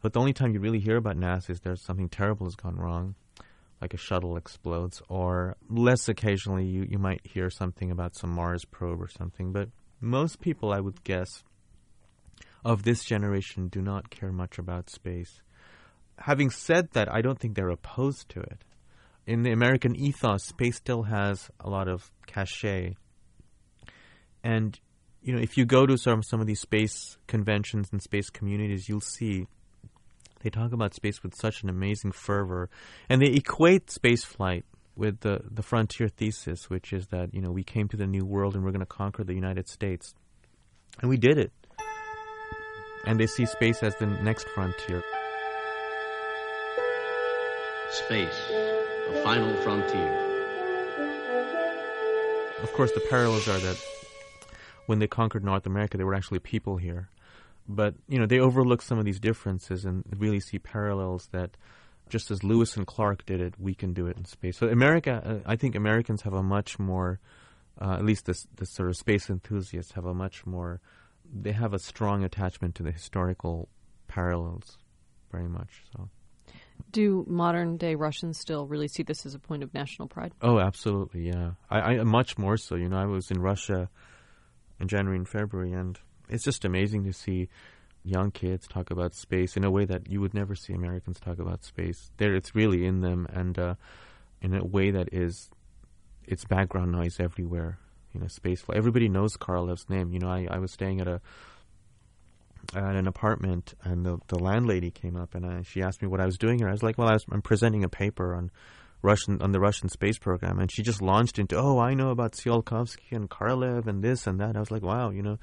but 0.00 0.12
the 0.12 0.20
only 0.20 0.32
time 0.32 0.54
you 0.54 0.60
really 0.60 0.80
hear 0.80 0.96
about 0.96 1.16
NASA 1.16 1.50
is 1.50 1.60
there's 1.60 1.82
something 1.82 2.08
terrible 2.08 2.46
has 2.46 2.56
gone 2.56 2.76
wrong, 2.76 3.14
like 3.84 3.94
a 3.94 3.98
shuttle 3.98 4.36
explodes, 4.36 5.02
or 5.08 5.56
less 5.68 6.08
occasionally 6.08 6.66
you 6.66 6.86
you 6.88 6.98
might 6.98 7.20
hear 7.24 7.50
something 7.50 7.90
about 7.90 8.16
some 8.16 8.30
Mars 8.30 8.64
probe 8.64 9.00
or 9.00 9.08
something. 9.08 9.52
But 9.52 9.68
most 10.00 10.40
people, 10.40 10.72
I 10.72 10.80
would 10.80 11.04
guess, 11.04 11.44
of 12.64 12.82
this 12.82 13.04
generation 13.04 13.68
do 13.68 13.80
not 13.80 14.10
care 14.10 14.32
much 14.32 14.58
about 14.58 14.90
space 14.90 15.42
having 16.18 16.50
said 16.50 16.90
that, 16.92 17.12
I 17.12 17.20
don't 17.20 17.38
think 17.38 17.54
they're 17.54 17.68
opposed 17.68 18.28
to 18.30 18.40
it. 18.40 18.64
In 19.26 19.42
the 19.42 19.52
American 19.52 19.96
ethos, 19.96 20.44
space 20.44 20.76
still 20.76 21.04
has 21.04 21.50
a 21.60 21.68
lot 21.68 21.88
of 21.88 22.10
cachet. 22.26 22.96
And, 24.42 24.78
you 25.22 25.34
know, 25.34 25.40
if 25.40 25.56
you 25.56 25.64
go 25.64 25.86
to 25.86 25.96
some, 25.96 26.22
some 26.22 26.40
of 26.40 26.46
these 26.46 26.60
space 26.60 27.16
conventions 27.26 27.88
and 27.90 28.02
space 28.02 28.28
communities, 28.28 28.88
you'll 28.88 29.00
see 29.00 29.46
they 30.44 30.50
talk 30.50 30.72
about 30.72 30.94
space 30.94 31.22
with 31.22 31.34
such 31.34 31.62
an 31.62 31.70
amazing 31.70 32.12
fervor. 32.12 32.68
And 33.08 33.20
they 33.22 33.28
equate 33.28 33.90
space 33.90 34.24
flight 34.24 34.64
with 34.94 35.20
the, 35.20 35.40
the 35.50 35.62
frontier 35.62 36.08
thesis, 36.08 36.68
which 36.68 36.92
is 36.92 37.08
that, 37.08 37.32
you 37.34 37.40
know, 37.40 37.50
we 37.50 37.64
came 37.64 37.88
to 37.88 37.96
the 37.96 38.06
new 38.06 38.26
world 38.26 38.54
and 38.54 38.62
we're 38.62 38.70
going 38.70 38.80
to 38.80 38.86
conquer 38.86 39.24
the 39.24 39.34
United 39.34 39.68
States. 39.68 40.14
And 41.00 41.08
we 41.08 41.16
did 41.16 41.38
it. 41.38 41.50
And 43.06 43.18
they 43.18 43.26
see 43.26 43.46
space 43.46 43.82
as 43.82 43.96
the 43.96 44.06
next 44.06 44.46
frontier. 44.50 45.02
Space, 47.90 48.48
the 49.08 49.20
final 49.24 49.54
frontier. 49.62 50.20
Of 52.62 52.72
course, 52.74 52.92
the 52.92 53.02
parallels 53.08 53.48
are 53.48 53.58
that 53.58 53.82
when 54.86 54.98
they 54.98 55.06
conquered 55.06 55.42
North 55.42 55.64
America, 55.64 55.96
there 55.96 56.06
were 56.06 56.14
actually 56.14 56.40
people 56.40 56.76
here. 56.76 57.08
But, 57.66 57.94
you 58.08 58.18
know, 58.18 58.26
they 58.26 58.40
overlook 58.40 58.82
some 58.82 58.98
of 58.98 59.04
these 59.04 59.20
differences 59.20 59.84
and 59.84 60.04
really 60.16 60.40
see 60.40 60.58
parallels 60.58 61.28
that 61.32 61.56
just 62.08 62.30
as 62.30 62.44
Lewis 62.44 62.76
and 62.76 62.86
Clark 62.86 63.24
did 63.24 63.40
it, 63.40 63.54
we 63.58 63.74
can 63.74 63.94
do 63.94 64.06
it 64.06 64.16
in 64.16 64.24
space. 64.26 64.58
So 64.58 64.68
America, 64.68 65.22
uh, 65.24 65.48
I 65.50 65.56
think 65.56 65.74
Americans 65.74 66.22
have 66.22 66.34
a 66.34 66.42
much 66.42 66.78
more, 66.78 67.20
uh, 67.80 67.94
at 67.94 68.04
least 68.04 68.26
the, 68.26 68.38
the 68.56 68.66
sort 68.66 68.90
of 68.90 68.96
space 68.96 69.30
enthusiasts 69.30 69.92
have 69.92 70.04
a 70.04 70.12
much 70.12 70.44
more, 70.44 70.80
they 71.32 71.52
have 71.52 71.72
a 71.72 71.78
strong 71.78 72.22
attachment 72.22 72.74
to 72.76 72.82
the 72.82 72.92
historical 72.92 73.68
parallels, 74.08 74.78
very 75.32 75.48
much 75.48 75.82
so. 75.96 76.10
Do 76.90 77.24
modern 77.26 77.76
day 77.76 77.94
Russians 77.94 78.38
still 78.38 78.66
really 78.66 78.88
see 78.88 79.02
this 79.02 79.24
as 79.24 79.34
a 79.34 79.38
point 79.38 79.62
of 79.62 79.72
national 79.72 80.08
pride? 80.08 80.32
Oh, 80.42 80.58
absolutely, 80.58 81.26
yeah. 81.26 81.52
I, 81.70 81.80
I 81.80 82.02
much 82.02 82.36
more 82.36 82.56
so. 82.56 82.74
You 82.74 82.88
know, 82.88 82.98
I 82.98 83.06
was 83.06 83.30
in 83.30 83.40
Russia 83.40 83.88
in 84.80 84.88
January 84.88 85.16
and 85.16 85.28
February, 85.28 85.72
and 85.72 85.98
it's 86.28 86.44
just 86.44 86.64
amazing 86.64 87.04
to 87.04 87.12
see 87.12 87.48
young 88.04 88.30
kids 88.30 88.68
talk 88.68 88.90
about 88.90 89.14
space 89.14 89.56
in 89.56 89.64
a 89.64 89.70
way 89.70 89.84
that 89.86 90.10
you 90.10 90.20
would 90.20 90.34
never 90.34 90.54
see 90.54 90.72
Americans 90.72 91.18
talk 91.18 91.38
about 91.38 91.64
space. 91.64 92.10
There, 92.18 92.34
it's 92.34 92.54
really 92.54 92.84
in 92.84 93.00
them, 93.00 93.26
and 93.32 93.58
uh, 93.58 93.74
in 94.42 94.54
a 94.54 94.64
way 94.64 94.90
that 94.90 95.12
is, 95.12 95.50
it's 96.24 96.44
background 96.44 96.92
noise 96.92 97.18
everywhere. 97.18 97.78
You 98.12 98.20
know, 98.20 98.28
space 98.28 98.60
flight. 98.60 98.78
Everybody 98.78 99.08
knows 99.08 99.36
Korolev's 99.36 99.88
name. 99.88 100.12
You 100.12 100.20
know, 100.20 100.28
I, 100.28 100.46
I 100.48 100.58
was 100.58 100.72
staying 100.72 101.00
at 101.00 101.08
a 101.08 101.20
at 102.74 102.96
an 102.96 103.06
apartment, 103.06 103.74
and 103.82 104.06
the 104.06 104.18
the 104.28 104.38
landlady 104.38 104.90
came 104.90 105.16
up 105.16 105.34
and 105.34 105.44
I, 105.44 105.62
she 105.62 105.82
asked 105.82 106.00
me 106.00 106.08
what 106.08 106.20
I 106.20 106.26
was 106.26 106.38
doing 106.38 106.58
here. 106.58 106.68
I 106.68 106.72
was 106.72 106.82
like, 106.82 106.96
"Well, 106.96 107.08
I 107.08 107.14
was, 107.14 107.24
I'm 107.30 107.42
presenting 107.42 107.84
a 107.84 107.88
paper 107.88 108.34
on 108.34 108.50
Russian 109.02 109.42
on 109.42 109.52
the 109.52 109.60
Russian 109.60 109.88
space 109.88 110.18
program," 110.18 110.58
and 110.58 110.70
she 110.70 110.82
just 110.82 111.02
launched 111.02 111.38
into, 111.38 111.56
"Oh, 111.56 111.78
I 111.78 111.94
know 111.94 112.10
about 112.10 112.32
Tsiolkovsky 112.32 113.12
and 113.12 113.28
Korolev 113.28 113.86
and 113.86 114.02
this 114.02 114.26
and 114.26 114.38
that." 114.40 114.56
I 114.56 114.60
was 114.60 114.70
like, 114.70 114.82
"Wow, 114.82 115.10
you 115.10 115.22
know." 115.22 115.38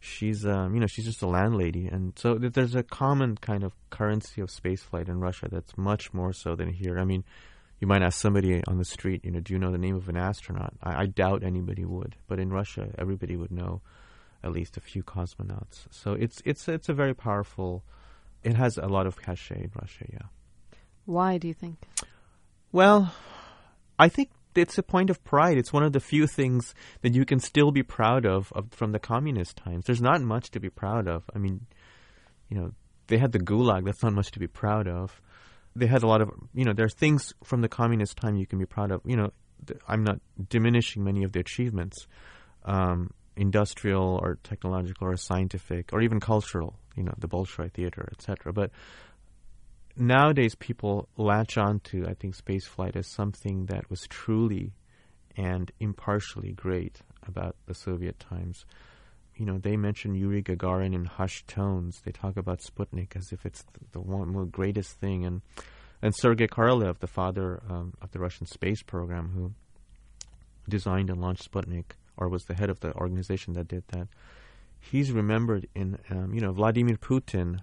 She's, 0.00 0.46
um, 0.46 0.74
you 0.74 0.80
know, 0.80 0.86
she's 0.86 1.04
just 1.04 1.22
a 1.22 1.26
landlady, 1.26 1.86
and 1.86 2.18
so 2.18 2.34
there's 2.34 2.74
a 2.74 2.82
common 2.82 3.36
kind 3.36 3.62
of 3.62 3.72
currency 3.90 4.40
of 4.40 4.48
spaceflight 4.48 5.08
in 5.08 5.20
Russia 5.20 5.48
that's 5.52 5.76
much 5.76 6.14
more 6.14 6.32
so 6.32 6.56
than 6.56 6.72
here. 6.72 6.98
I 6.98 7.04
mean, 7.04 7.22
you 7.80 7.86
might 7.86 8.02
ask 8.02 8.18
somebody 8.18 8.62
on 8.66 8.78
the 8.78 8.84
street, 8.84 9.24
you 9.24 9.30
know, 9.30 9.40
do 9.40 9.52
you 9.52 9.58
know 9.58 9.70
the 9.70 9.78
name 9.78 9.96
of 9.96 10.08
an 10.08 10.16
astronaut? 10.16 10.72
I, 10.82 11.02
I 11.02 11.06
doubt 11.06 11.42
anybody 11.42 11.84
would, 11.84 12.16
but 12.28 12.38
in 12.38 12.50
Russia, 12.50 12.88
everybody 12.98 13.36
would 13.36 13.50
know 13.50 13.82
at 14.42 14.52
least 14.52 14.76
a 14.76 14.80
few 14.80 15.02
cosmonauts. 15.02 15.86
So 15.90 16.12
it's 16.12 16.40
it's 16.44 16.66
it's 16.68 16.88
a 16.88 16.94
very 16.94 17.14
powerful. 17.14 17.84
It 18.42 18.54
has 18.54 18.78
a 18.78 18.86
lot 18.86 19.06
of 19.06 19.20
cachet 19.20 19.64
in 19.64 19.70
Russia. 19.74 20.06
Yeah. 20.10 20.28
Why 21.04 21.38
do 21.38 21.46
you 21.46 21.54
think? 21.54 21.76
Well, 22.72 23.12
I 23.98 24.08
think 24.08 24.30
it's 24.54 24.78
a 24.78 24.82
point 24.82 25.10
of 25.10 25.22
pride. 25.24 25.58
It's 25.58 25.72
one 25.72 25.82
of 25.82 25.92
the 25.92 26.00
few 26.00 26.26
things 26.26 26.74
that 27.02 27.14
you 27.14 27.24
can 27.24 27.40
still 27.40 27.70
be 27.70 27.82
proud 27.82 28.26
of, 28.26 28.52
of 28.54 28.70
from 28.72 28.92
the 28.92 28.98
communist 28.98 29.56
times. 29.56 29.86
There's 29.86 30.02
not 30.02 30.20
much 30.20 30.50
to 30.52 30.60
be 30.60 30.70
proud 30.70 31.08
of. 31.08 31.24
I 31.34 31.38
mean, 31.38 31.66
you 32.48 32.58
know, 32.58 32.72
they 33.06 33.18
had 33.18 33.32
the 33.32 33.38
Gulag. 33.38 33.84
That's 33.84 34.02
not 34.02 34.12
much 34.12 34.30
to 34.32 34.38
be 34.38 34.46
proud 34.46 34.88
of. 34.88 35.20
They 35.76 35.86
had 35.86 36.02
a 36.02 36.06
lot 36.06 36.20
of, 36.20 36.30
you 36.52 36.64
know, 36.64 36.72
there's 36.72 36.94
things 36.94 37.32
from 37.44 37.60
the 37.60 37.68
communist 37.68 38.16
time 38.16 38.36
you 38.36 38.46
can 38.46 38.58
be 38.58 38.66
proud 38.66 38.90
of. 38.90 39.00
You 39.04 39.16
know, 39.16 39.32
I'm 39.86 40.04
not 40.04 40.20
diminishing 40.48 41.04
many 41.04 41.22
of 41.22 41.32
the 41.32 41.40
achievements, 41.40 42.06
um, 42.64 43.10
industrial 43.36 44.18
or 44.22 44.38
technological 44.42 45.06
or 45.06 45.16
scientific 45.16 45.92
or 45.92 46.00
even 46.02 46.20
cultural. 46.20 46.76
You 46.96 47.04
know, 47.04 47.14
the 47.18 47.28
Bolshoi 47.28 47.72
theater, 47.72 48.08
etc. 48.12 48.52
But 48.52 48.72
nowadays 49.96 50.54
people 50.54 51.08
latch 51.16 51.58
on 51.58 51.80
to, 51.80 52.06
I 52.06 52.14
think, 52.14 52.36
spaceflight 52.36 52.96
as 52.96 53.06
something 53.06 53.66
that 53.66 53.90
was 53.90 54.06
truly 54.08 54.72
and 55.36 55.70
impartially 55.80 56.52
great 56.52 57.00
about 57.26 57.56
the 57.66 57.74
Soviet 57.74 58.18
times. 58.18 58.64
You 59.36 59.46
know, 59.46 59.58
they 59.58 59.76
mention 59.76 60.14
Yuri 60.14 60.42
Gagarin 60.42 60.94
in 60.94 61.04
hushed 61.06 61.48
tones. 61.48 62.00
They 62.04 62.12
talk 62.12 62.36
about 62.36 62.60
Sputnik 62.60 63.16
as 63.16 63.32
if 63.32 63.46
it's 63.46 63.62
the, 63.62 63.80
the 63.92 64.00
one 64.00 64.32
greatest 64.48 64.98
thing. 64.98 65.24
And 65.24 65.42
and 66.02 66.14
Sergei 66.16 66.46
Korolev, 66.46 66.98
the 66.98 67.06
father 67.06 67.60
um, 67.68 67.92
of 68.00 68.10
the 68.12 68.18
Russian 68.18 68.46
space 68.46 68.82
program, 68.82 69.32
who 69.34 69.52
designed 70.68 71.10
and 71.10 71.20
launched 71.20 71.50
Sputnik, 71.50 71.92
or 72.16 72.28
was 72.28 72.44
the 72.44 72.54
head 72.54 72.70
of 72.70 72.80
the 72.80 72.94
organization 72.94 73.52
that 73.54 73.68
did 73.68 73.84
that, 73.88 74.08
he's 74.78 75.12
remembered 75.12 75.66
in, 75.74 75.98
um, 76.10 76.32
you 76.32 76.40
know, 76.40 76.52
Vladimir 76.52 76.96
Putin 76.96 77.60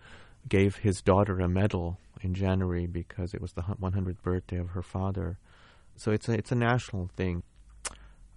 gave 0.49 0.77
his 0.77 1.01
daughter 1.01 1.39
a 1.39 1.47
medal 1.47 1.99
in 2.21 2.33
January 2.33 2.87
because 2.87 3.33
it 3.33 3.41
was 3.41 3.53
the 3.53 3.61
100th 3.61 4.21
birthday 4.21 4.57
of 4.57 4.69
her 4.69 4.81
father. 4.81 5.37
So 5.95 6.11
it's 6.11 6.29
a 6.29 6.33
it's 6.33 6.51
a 6.51 6.55
national 6.55 7.09
thing, 7.15 7.43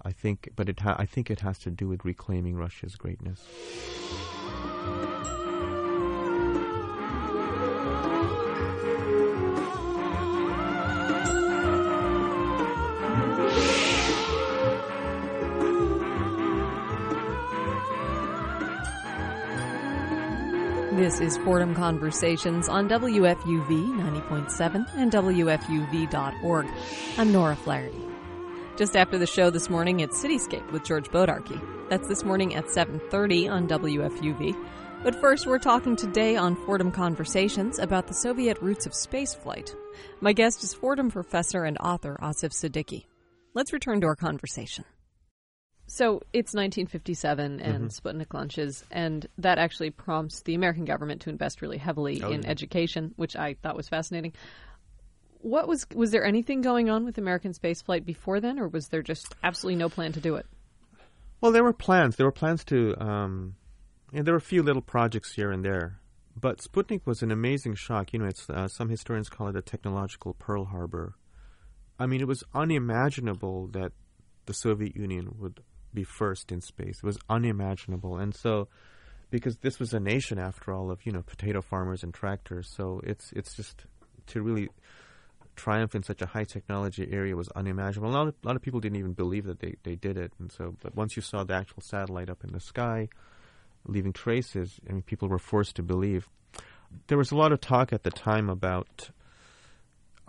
I 0.03 0.13
think. 0.13 0.51
But 0.57 0.69
it 0.69 0.85
I 0.85 1.07
think 1.07 1.31
it 1.31 1.41
has 1.41 1.59
to 1.61 1.71
do 1.71 1.89
with 1.89 2.05
reclaiming 2.05 2.57
Russia's 2.57 2.97
greatness. 2.97 3.47
This 21.01 21.19
is 21.19 21.39
Fordham 21.39 21.75
Conversations 21.75 22.69
on 22.69 22.87
WFUV 22.87 23.69
90.7 24.29 24.87
and 24.97 25.11
WFUV.org. 25.11 26.67
I'm 27.17 27.33
Nora 27.33 27.57
Flaherty. 27.57 28.05
Just 28.77 28.95
after 28.95 29.17
the 29.17 29.27
show 29.27 29.49
this 29.49 29.71
morning, 29.71 30.01
it's 30.01 30.23
Cityscape 30.23 30.71
with 30.73 30.85
George 30.85 31.09
Bodarky. 31.09 31.59
That's 31.89 32.07
this 32.07 32.23
morning 32.23 32.55
at 32.55 32.67
7.30 32.67 33.51
on 33.51 33.67
WFUV. 33.67 34.55
But 35.03 35.19
first, 35.19 35.47
we're 35.47 35.59
talking 35.59 35.97
today 35.97 36.37
on 36.37 36.55
Fordham 36.67 36.93
Conversations 36.93 37.79
about 37.79 38.07
the 38.07 38.13
Soviet 38.13 38.61
roots 38.61 38.85
of 38.85 38.93
spaceflight. 38.93 39.75
My 40.21 40.35
guest 40.35 40.63
is 40.63 40.75
Fordham 40.75 41.11
professor 41.11 41.65
and 41.65 41.79
author 41.79 42.19
Asif 42.21 42.53
Siddiqui. 42.53 43.07
Let's 43.55 43.73
return 43.73 44.03
to 44.03 44.07
our 44.07 44.17
conversation. 44.17 44.85
So 45.91 46.23
it's 46.33 46.55
1957 46.55 47.59
and 47.59 47.75
mm-hmm. 47.75 47.87
Sputnik 47.87 48.33
launches, 48.33 48.85
and 48.93 49.27
that 49.39 49.59
actually 49.59 49.91
prompts 49.91 50.43
the 50.43 50.55
American 50.55 50.85
government 50.85 51.23
to 51.23 51.31
invest 51.31 51.63
really 51.63 51.79
heavily 51.79 52.23
oh, 52.23 52.31
in 52.31 52.43
yeah. 52.43 52.49
education, 52.49 53.13
which 53.17 53.35
I 53.35 53.55
thought 53.55 53.77
was 53.77 53.89
fascinating. 53.89 54.33
What 55.41 55.67
was 55.67 55.89
was 55.93 56.13
there 56.13 56.25
anything 56.25 56.61
going 56.61 56.91
on 56.91 57.05
with 57.05 57.19
American 57.19 57.53
spaceflight 57.55 58.05
before 58.05 58.39
then, 58.39 58.61
or 58.61 58.69
was 58.69 58.87
there 58.87 59.03
just 59.03 59.35
absolutely 59.43 59.81
no 59.81 59.89
plan 59.89 60.13
to 60.13 60.21
do 60.21 60.37
it? 60.37 60.47
Well, 61.41 61.51
there 61.51 61.65
were 61.65 61.73
plans. 61.73 62.15
There 62.15 62.27
were 62.27 62.31
plans 62.31 62.63
to, 62.67 62.95
um, 63.03 63.57
and 64.13 64.25
there 64.25 64.35
were 64.35 64.39
a 64.39 64.41
few 64.41 64.63
little 64.63 64.83
projects 64.83 65.33
here 65.33 65.51
and 65.51 65.65
there. 65.65 65.99
But 66.37 66.59
Sputnik 66.59 67.05
was 67.05 67.21
an 67.21 67.33
amazing 67.33 67.75
shock. 67.75 68.13
You 68.13 68.21
know, 68.21 68.27
it's 68.27 68.49
uh, 68.49 68.69
some 68.69 68.91
historians 68.91 69.29
call 69.29 69.49
it 69.49 69.57
a 69.57 69.63
technological 69.63 70.35
Pearl 70.35 70.67
Harbor. 70.67 71.15
I 71.99 72.07
mean, 72.07 72.21
it 72.21 72.29
was 72.29 72.45
unimaginable 72.55 73.67
that 73.73 73.91
the 74.47 74.55
Soviet 74.55 74.95
Union 74.95 75.35
would 75.39 75.61
be 75.95 76.05
first 76.05 76.53
in 76.53 76.61
space. 76.61 76.99
It 76.99 77.05
was 77.05 77.19
unimaginable. 77.29 78.19
And 78.19 78.35
so, 78.35 78.69
because 79.31 79.59
this 79.59 79.79
was 79.79 79.93
a 79.93 80.01
nation 80.01 80.39
after 80.39 80.73
all 80.73 80.91
of 80.91 81.05
you 81.05 81.13
know 81.13 81.23
potato 81.23 81.61
farmers 81.61 82.03
and 82.03 82.13
tractors, 82.13 82.69
so 82.75 83.01
it's 83.05 83.33
it's 83.33 83.55
just 83.55 83.85
to 84.29 84.43
really 84.43 84.69
triumph 85.57 85.95
in 85.95 86.03
such 86.03 86.23
a 86.23 86.27
high 86.27 86.45
technology 86.45 87.07
area 87.13 87.37
was 87.37 87.49
unimaginable. 87.51 88.11
A 88.11 88.17
lot 88.17 88.29
of, 88.29 88.35
a 88.43 88.47
lot 88.47 88.57
of 88.57 88.63
people 88.63 88.81
didn't 88.81 88.99
even 88.99 89.13
believe 89.13 89.45
that 89.45 89.61
they, 89.61 89.75
they 89.83 89.95
did 89.95 90.17
it. 90.17 90.33
And 90.39 90.51
so, 90.51 90.75
but 90.83 90.95
once 90.95 91.17
you 91.17 91.23
saw 91.23 91.45
the 91.45 91.55
actual 91.55 91.83
satellite 91.83 92.31
up 92.31 92.43
in 92.45 92.53
the 92.53 92.61
sky, 92.61 93.09
leaving 93.87 94.13
traces, 94.13 94.81
I 94.89 94.93
mean, 94.93 95.03
people 95.03 95.29
were 95.29 95.39
forced 95.39 95.77
to 95.77 95.83
believe. 95.83 96.29
There 97.09 97.19
was 97.19 97.31
a 97.31 97.37
lot 97.37 97.53
of 97.53 97.61
talk 97.61 97.93
at 97.93 98.05
the 98.05 98.11
time 98.11 98.49
about 98.49 99.11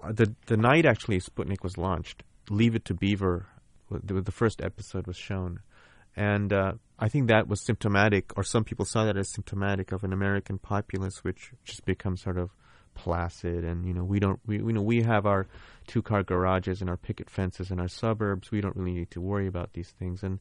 uh, 0.03 0.11
the 0.11 0.33
the 0.47 0.57
night 0.57 0.85
actually 0.85 1.19
Sputnik 1.19 1.63
was 1.63 1.77
launched. 1.77 2.23
Leave 2.49 2.75
it 2.75 2.85
to 2.85 2.93
Beaver 2.93 3.47
the, 4.03 4.31
first 4.31 4.61
episode 4.61 5.07
was 5.07 5.17
shown, 5.17 5.59
and 6.15 6.51
uh, 6.51 6.73
I 6.99 7.09
think 7.09 7.27
that 7.27 7.47
was 7.47 7.65
symptomatic, 7.65 8.37
or 8.37 8.43
some 8.43 8.63
people 8.63 8.85
saw 8.85 9.05
that 9.05 9.17
as 9.17 9.31
symptomatic 9.31 9.91
of 9.91 10.03
an 10.03 10.13
American 10.13 10.57
populace 10.57 11.23
which 11.23 11.51
just 11.63 11.85
becomes 11.85 12.21
sort 12.21 12.37
of 12.37 12.51
placid, 12.93 13.63
and 13.63 13.85
you 13.85 13.93
know 13.93 14.03
we 14.03 14.19
don't 14.19 14.39
we 14.45 14.57
you 14.57 14.73
know 14.73 14.81
we 14.81 15.01
have 15.03 15.25
our 15.25 15.47
two 15.87 16.01
car 16.01 16.23
garages 16.23 16.81
and 16.81 16.89
our 16.89 16.97
picket 16.97 17.29
fences 17.29 17.71
in 17.71 17.79
our 17.79 17.87
suburbs. 17.87 18.51
We 18.51 18.61
don't 18.61 18.75
really 18.75 18.93
need 18.93 19.11
to 19.11 19.21
worry 19.21 19.47
about 19.47 19.73
these 19.73 19.89
things, 19.89 20.23
and 20.23 20.39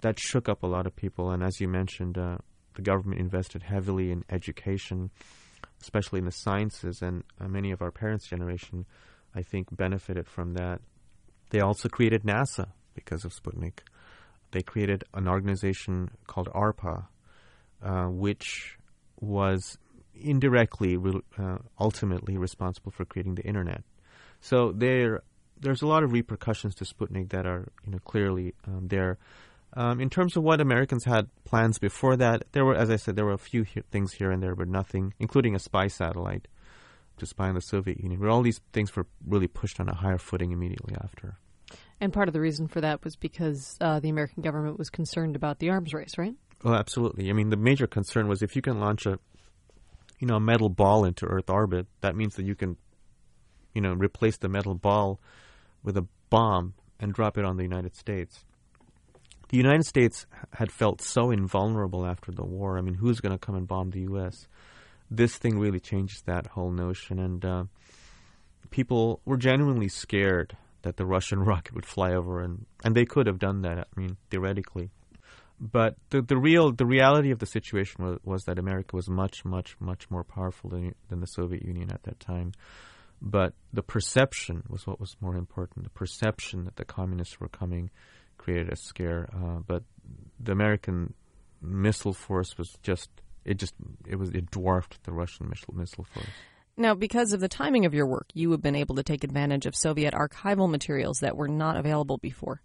that 0.00 0.18
shook 0.18 0.48
up 0.48 0.62
a 0.62 0.66
lot 0.66 0.86
of 0.86 0.94
people. 0.94 1.30
And 1.30 1.42
as 1.42 1.60
you 1.60 1.68
mentioned, 1.68 2.18
uh, 2.18 2.38
the 2.74 2.82
government 2.82 3.20
invested 3.20 3.62
heavily 3.62 4.10
in 4.10 4.24
education, 4.30 5.10
especially 5.80 6.18
in 6.18 6.26
the 6.26 6.32
sciences, 6.32 7.02
and 7.02 7.24
uh, 7.40 7.48
many 7.48 7.70
of 7.70 7.82
our 7.82 7.90
parents' 7.90 8.28
generation, 8.28 8.86
I 9.34 9.42
think, 9.42 9.74
benefited 9.74 10.28
from 10.28 10.54
that. 10.54 10.80
They 11.54 11.60
also 11.60 11.88
created 11.88 12.24
NASA 12.24 12.70
because 12.96 13.24
of 13.24 13.32
Sputnik. 13.32 13.78
They 14.50 14.62
created 14.62 15.04
an 15.14 15.28
organization 15.28 16.10
called 16.26 16.48
ARPA, 16.48 17.06
uh, 17.80 18.06
which 18.06 18.76
was 19.20 19.78
indirectly, 20.16 20.96
re- 20.96 21.22
uh, 21.38 21.58
ultimately 21.78 22.36
responsible 22.36 22.90
for 22.90 23.04
creating 23.04 23.36
the 23.36 23.44
internet. 23.44 23.84
So 24.40 24.72
there, 24.72 25.22
there's 25.60 25.80
a 25.80 25.86
lot 25.86 26.02
of 26.02 26.10
repercussions 26.10 26.74
to 26.74 26.84
Sputnik 26.84 27.30
that 27.30 27.46
are, 27.46 27.68
you 27.86 27.92
know, 27.92 28.00
clearly 28.00 28.54
um, 28.66 28.88
there. 28.88 29.18
Um, 29.74 30.00
in 30.00 30.10
terms 30.10 30.36
of 30.36 30.42
what 30.42 30.60
Americans 30.60 31.04
had 31.04 31.28
plans 31.44 31.78
before 31.78 32.16
that, 32.16 32.46
there 32.50 32.64
were, 32.64 32.74
as 32.74 32.90
I 32.90 32.96
said, 32.96 33.14
there 33.14 33.26
were 33.26 33.32
a 33.32 33.38
few 33.38 33.62
he- 33.62 33.82
things 33.92 34.14
here 34.14 34.32
and 34.32 34.42
there, 34.42 34.56
but 34.56 34.66
nothing, 34.66 35.14
including 35.20 35.54
a 35.54 35.60
spy 35.60 35.86
satellite 35.86 36.48
to 37.18 37.26
spy 37.26 37.46
on 37.46 37.54
the 37.54 37.60
Soviet 37.60 38.00
Union. 38.00 38.18
Where 38.18 38.30
all 38.30 38.42
these 38.42 38.60
things 38.72 38.96
were 38.96 39.06
really 39.24 39.46
pushed 39.46 39.78
on 39.78 39.88
a 39.88 39.94
higher 39.94 40.18
footing 40.18 40.50
immediately 40.50 40.96
after. 41.00 41.38
And 42.00 42.12
part 42.12 42.28
of 42.28 42.34
the 42.34 42.40
reason 42.40 42.68
for 42.68 42.80
that 42.80 43.02
was 43.04 43.16
because 43.16 43.76
uh, 43.80 44.00
the 44.00 44.08
American 44.08 44.42
government 44.42 44.78
was 44.78 44.90
concerned 44.90 45.36
about 45.36 45.58
the 45.58 45.70
arms 45.70 45.94
race, 45.94 46.18
right? 46.18 46.34
Well, 46.62 46.74
absolutely. 46.74 47.30
I 47.30 47.32
mean, 47.32 47.50
the 47.50 47.56
major 47.56 47.86
concern 47.86 48.28
was 48.28 48.42
if 48.42 48.56
you 48.56 48.62
can 48.62 48.80
launch 48.80 49.06
a, 49.06 49.18
you 50.18 50.26
know, 50.26 50.36
a 50.36 50.40
metal 50.40 50.68
ball 50.68 51.04
into 51.04 51.26
Earth 51.26 51.50
orbit, 51.50 51.86
that 52.00 52.16
means 52.16 52.36
that 52.36 52.44
you 52.44 52.54
can, 52.54 52.76
you 53.74 53.80
know, 53.80 53.92
replace 53.92 54.38
the 54.38 54.48
metal 54.48 54.74
ball 54.74 55.20
with 55.82 55.96
a 55.96 56.06
bomb 56.30 56.74
and 56.98 57.12
drop 57.12 57.36
it 57.36 57.44
on 57.44 57.56
the 57.56 57.62
United 57.62 57.94
States. 57.96 58.44
The 59.50 59.58
United 59.58 59.84
States 59.84 60.26
had 60.54 60.72
felt 60.72 61.00
so 61.02 61.30
invulnerable 61.30 62.06
after 62.06 62.32
the 62.32 62.44
war. 62.44 62.78
I 62.78 62.80
mean, 62.80 62.94
who's 62.94 63.20
going 63.20 63.32
to 63.32 63.38
come 63.38 63.54
and 63.54 63.68
bomb 63.68 63.90
the 63.90 64.00
U.S.? 64.00 64.48
This 65.10 65.36
thing 65.36 65.58
really 65.58 65.80
changes 65.80 66.22
that 66.22 66.46
whole 66.46 66.70
notion, 66.70 67.18
and 67.18 67.44
uh, 67.44 67.64
people 68.70 69.20
were 69.24 69.36
genuinely 69.36 69.88
scared 69.88 70.56
that 70.84 70.96
the 70.96 71.04
Russian 71.04 71.40
rocket 71.50 71.74
would 71.74 71.86
fly 71.86 72.14
over, 72.14 72.40
and 72.40 72.64
and 72.84 72.94
they 72.94 73.04
could 73.04 73.26
have 73.26 73.38
done 73.38 73.62
that. 73.62 73.78
I 73.78 74.00
mean, 74.00 74.16
theoretically, 74.30 74.90
but 75.60 75.96
the 76.10 76.22
the 76.22 76.36
real 76.36 76.72
the 76.72 76.86
reality 76.86 77.30
of 77.30 77.38
the 77.38 77.46
situation 77.46 78.04
was, 78.04 78.18
was 78.24 78.44
that 78.44 78.58
America 78.58 78.96
was 78.96 79.08
much 79.08 79.44
much 79.44 79.76
much 79.80 80.10
more 80.10 80.24
powerful 80.24 80.70
than 80.70 80.94
than 81.08 81.20
the 81.20 81.26
Soviet 81.26 81.64
Union 81.64 81.90
at 81.92 82.02
that 82.04 82.20
time. 82.20 82.52
But 83.20 83.54
the 83.72 83.82
perception 83.82 84.64
was 84.68 84.86
what 84.86 85.00
was 85.00 85.16
more 85.20 85.36
important. 85.36 85.84
The 85.84 85.90
perception 85.90 86.64
that 86.64 86.76
the 86.76 86.84
communists 86.84 87.40
were 87.40 87.48
coming 87.48 87.90
created 88.36 88.70
a 88.70 88.76
scare. 88.76 89.28
Uh, 89.32 89.60
but 89.66 89.82
the 90.38 90.52
American 90.52 91.14
missile 91.62 92.12
force 92.12 92.58
was 92.58 92.76
just 92.82 93.08
it 93.44 93.58
just 93.58 93.74
it 94.06 94.16
was 94.16 94.30
it 94.30 94.50
dwarfed 94.50 95.02
the 95.04 95.12
Russian 95.12 95.48
missile 95.48 95.74
missile 95.74 96.04
force. 96.04 96.26
Now, 96.76 96.94
because 96.94 97.32
of 97.32 97.40
the 97.40 97.48
timing 97.48 97.86
of 97.86 97.94
your 97.94 98.06
work, 98.06 98.26
you 98.34 98.50
have 98.50 98.62
been 98.62 98.74
able 98.74 98.96
to 98.96 99.02
take 99.02 99.22
advantage 99.22 99.66
of 99.66 99.76
Soviet 99.76 100.12
archival 100.12 100.68
materials 100.68 101.20
that 101.20 101.36
were 101.36 101.48
not 101.48 101.76
available 101.76 102.18
before. 102.18 102.62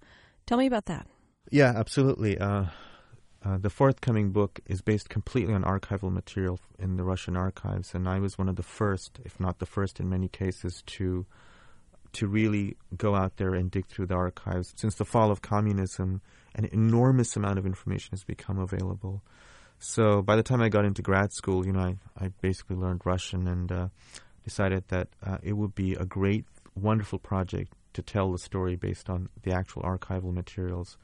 Tell 0.47 0.57
me 0.57 0.65
about 0.65 0.85
that. 0.85 1.07
Yeah, 1.51 1.73
absolutely. 1.75 2.37
Uh, 2.37 2.65
uh, 3.43 3.57
the 3.57 3.69
forthcoming 3.69 4.31
book 4.31 4.59
is 4.65 4.81
based 4.81 5.09
completely 5.09 5.53
on 5.53 5.63
archival 5.63 6.11
material 6.11 6.59
in 6.77 6.97
the 6.97 7.03
Russian 7.03 7.37
archives, 7.37 7.93
and 7.93 8.07
I 8.07 8.19
was 8.19 8.37
one 8.37 8.49
of 8.49 8.55
the 8.55 8.63
first, 8.63 9.19
if 9.23 9.39
not 9.39 9.59
the 9.59 9.65
first 9.65 9.99
in 9.99 10.09
many 10.09 10.27
cases, 10.27 10.83
to 10.87 11.25
to 12.11 12.27
really 12.27 12.75
go 12.97 13.15
out 13.15 13.37
there 13.37 13.53
and 13.53 13.69
dig 13.69 13.85
through 13.85 14.07
the 14.07 14.15
archives. 14.15 14.73
Since 14.75 14.95
the 14.95 15.05
fall 15.05 15.29
of 15.29 15.43
communism, 15.43 16.21
an 16.55 16.65
enormous 16.71 17.35
amount 17.35 17.59
of 17.59 17.67
information 17.67 18.09
has 18.13 18.23
become 18.23 18.57
available. 18.57 19.21
So 19.79 20.21
by 20.21 20.35
the 20.35 20.43
time 20.43 20.61
I 20.61 20.69
got 20.69 20.85
into 20.85 21.01
grad 21.01 21.31
school, 21.31 21.65
you 21.65 21.71
know, 21.71 21.79
I, 21.79 21.95
I 22.25 22.27
basically 22.41 22.75
learned 22.75 23.01
Russian 23.05 23.47
and 23.47 23.71
uh, 23.71 23.87
decided 24.43 24.83
that 24.89 25.07
uh, 25.25 25.37
it 25.41 25.53
would 25.53 25.73
be 25.73 25.93
a 25.93 26.05
great, 26.05 26.45
wonderful 26.75 27.17
project 27.17 27.73
to 27.93 28.01
tell 28.01 28.31
the 28.31 28.37
story 28.37 28.75
based 28.75 29.09
on 29.09 29.29
the 29.43 29.51
actual 29.53 29.83
archival 29.83 30.33
materials. 30.33 30.97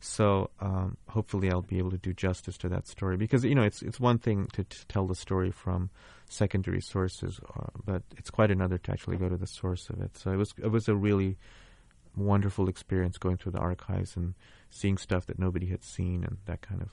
So 0.00 0.50
um, 0.60 0.96
hopefully 1.08 1.50
I'll 1.50 1.60
be 1.60 1.78
able 1.78 1.90
to 1.90 1.98
do 1.98 2.14
justice 2.14 2.56
to 2.58 2.68
that 2.70 2.88
story 2.88 3.18
because 3.18 3.44
you 3.44 3.54
know 3.54 3.64
it's 3.64 3.82
it's 3.82 4.00
one 4.00 4.18
thing 4.18 4.48
to, 4.54 4.64
to 4.64 4.86
tell 4.86 5.06
the 5.06 5.14
story 5.14 5.50
from 5.50 5.90
secondary 6.26 6.80
sources, 6.80 7.38
uh, 7.54 7.66
but 7.84 8.02
it's 8.16 8.30
quite 8.30 8.50
another 8.50 8.78
to 8.78 8.92
actually 8.92 9.18
go 9.18 9.28
to 9.28 9.36
the 9.36 9.46
source 9.46 9.90
of 9.90 10.00
it. 10.00 10.16
So 10.16 10.32
it 10.32 10.36
was 10.36 10.54
it 10.56 10.68
was 10.68 10.88
a 10.88 10.94
really 10.94 11.36
wonderful 12.16 12.68
experience 12.68 13.18
going 13.18 13.36
through 13.36 13.52
the 13.52 13.58
archives 13.58 14.16
and 14.16 14.34
seeing 14.70 14.96
stuff 14.96 15.26
that 15.26 15.38
nobody 15.38 15.66
had 15.66 15.84
seen, 15.84 16.24
and 16.24 16.38
that 16.46 16.62
kind 16.62 16.80
of 16.80 16.88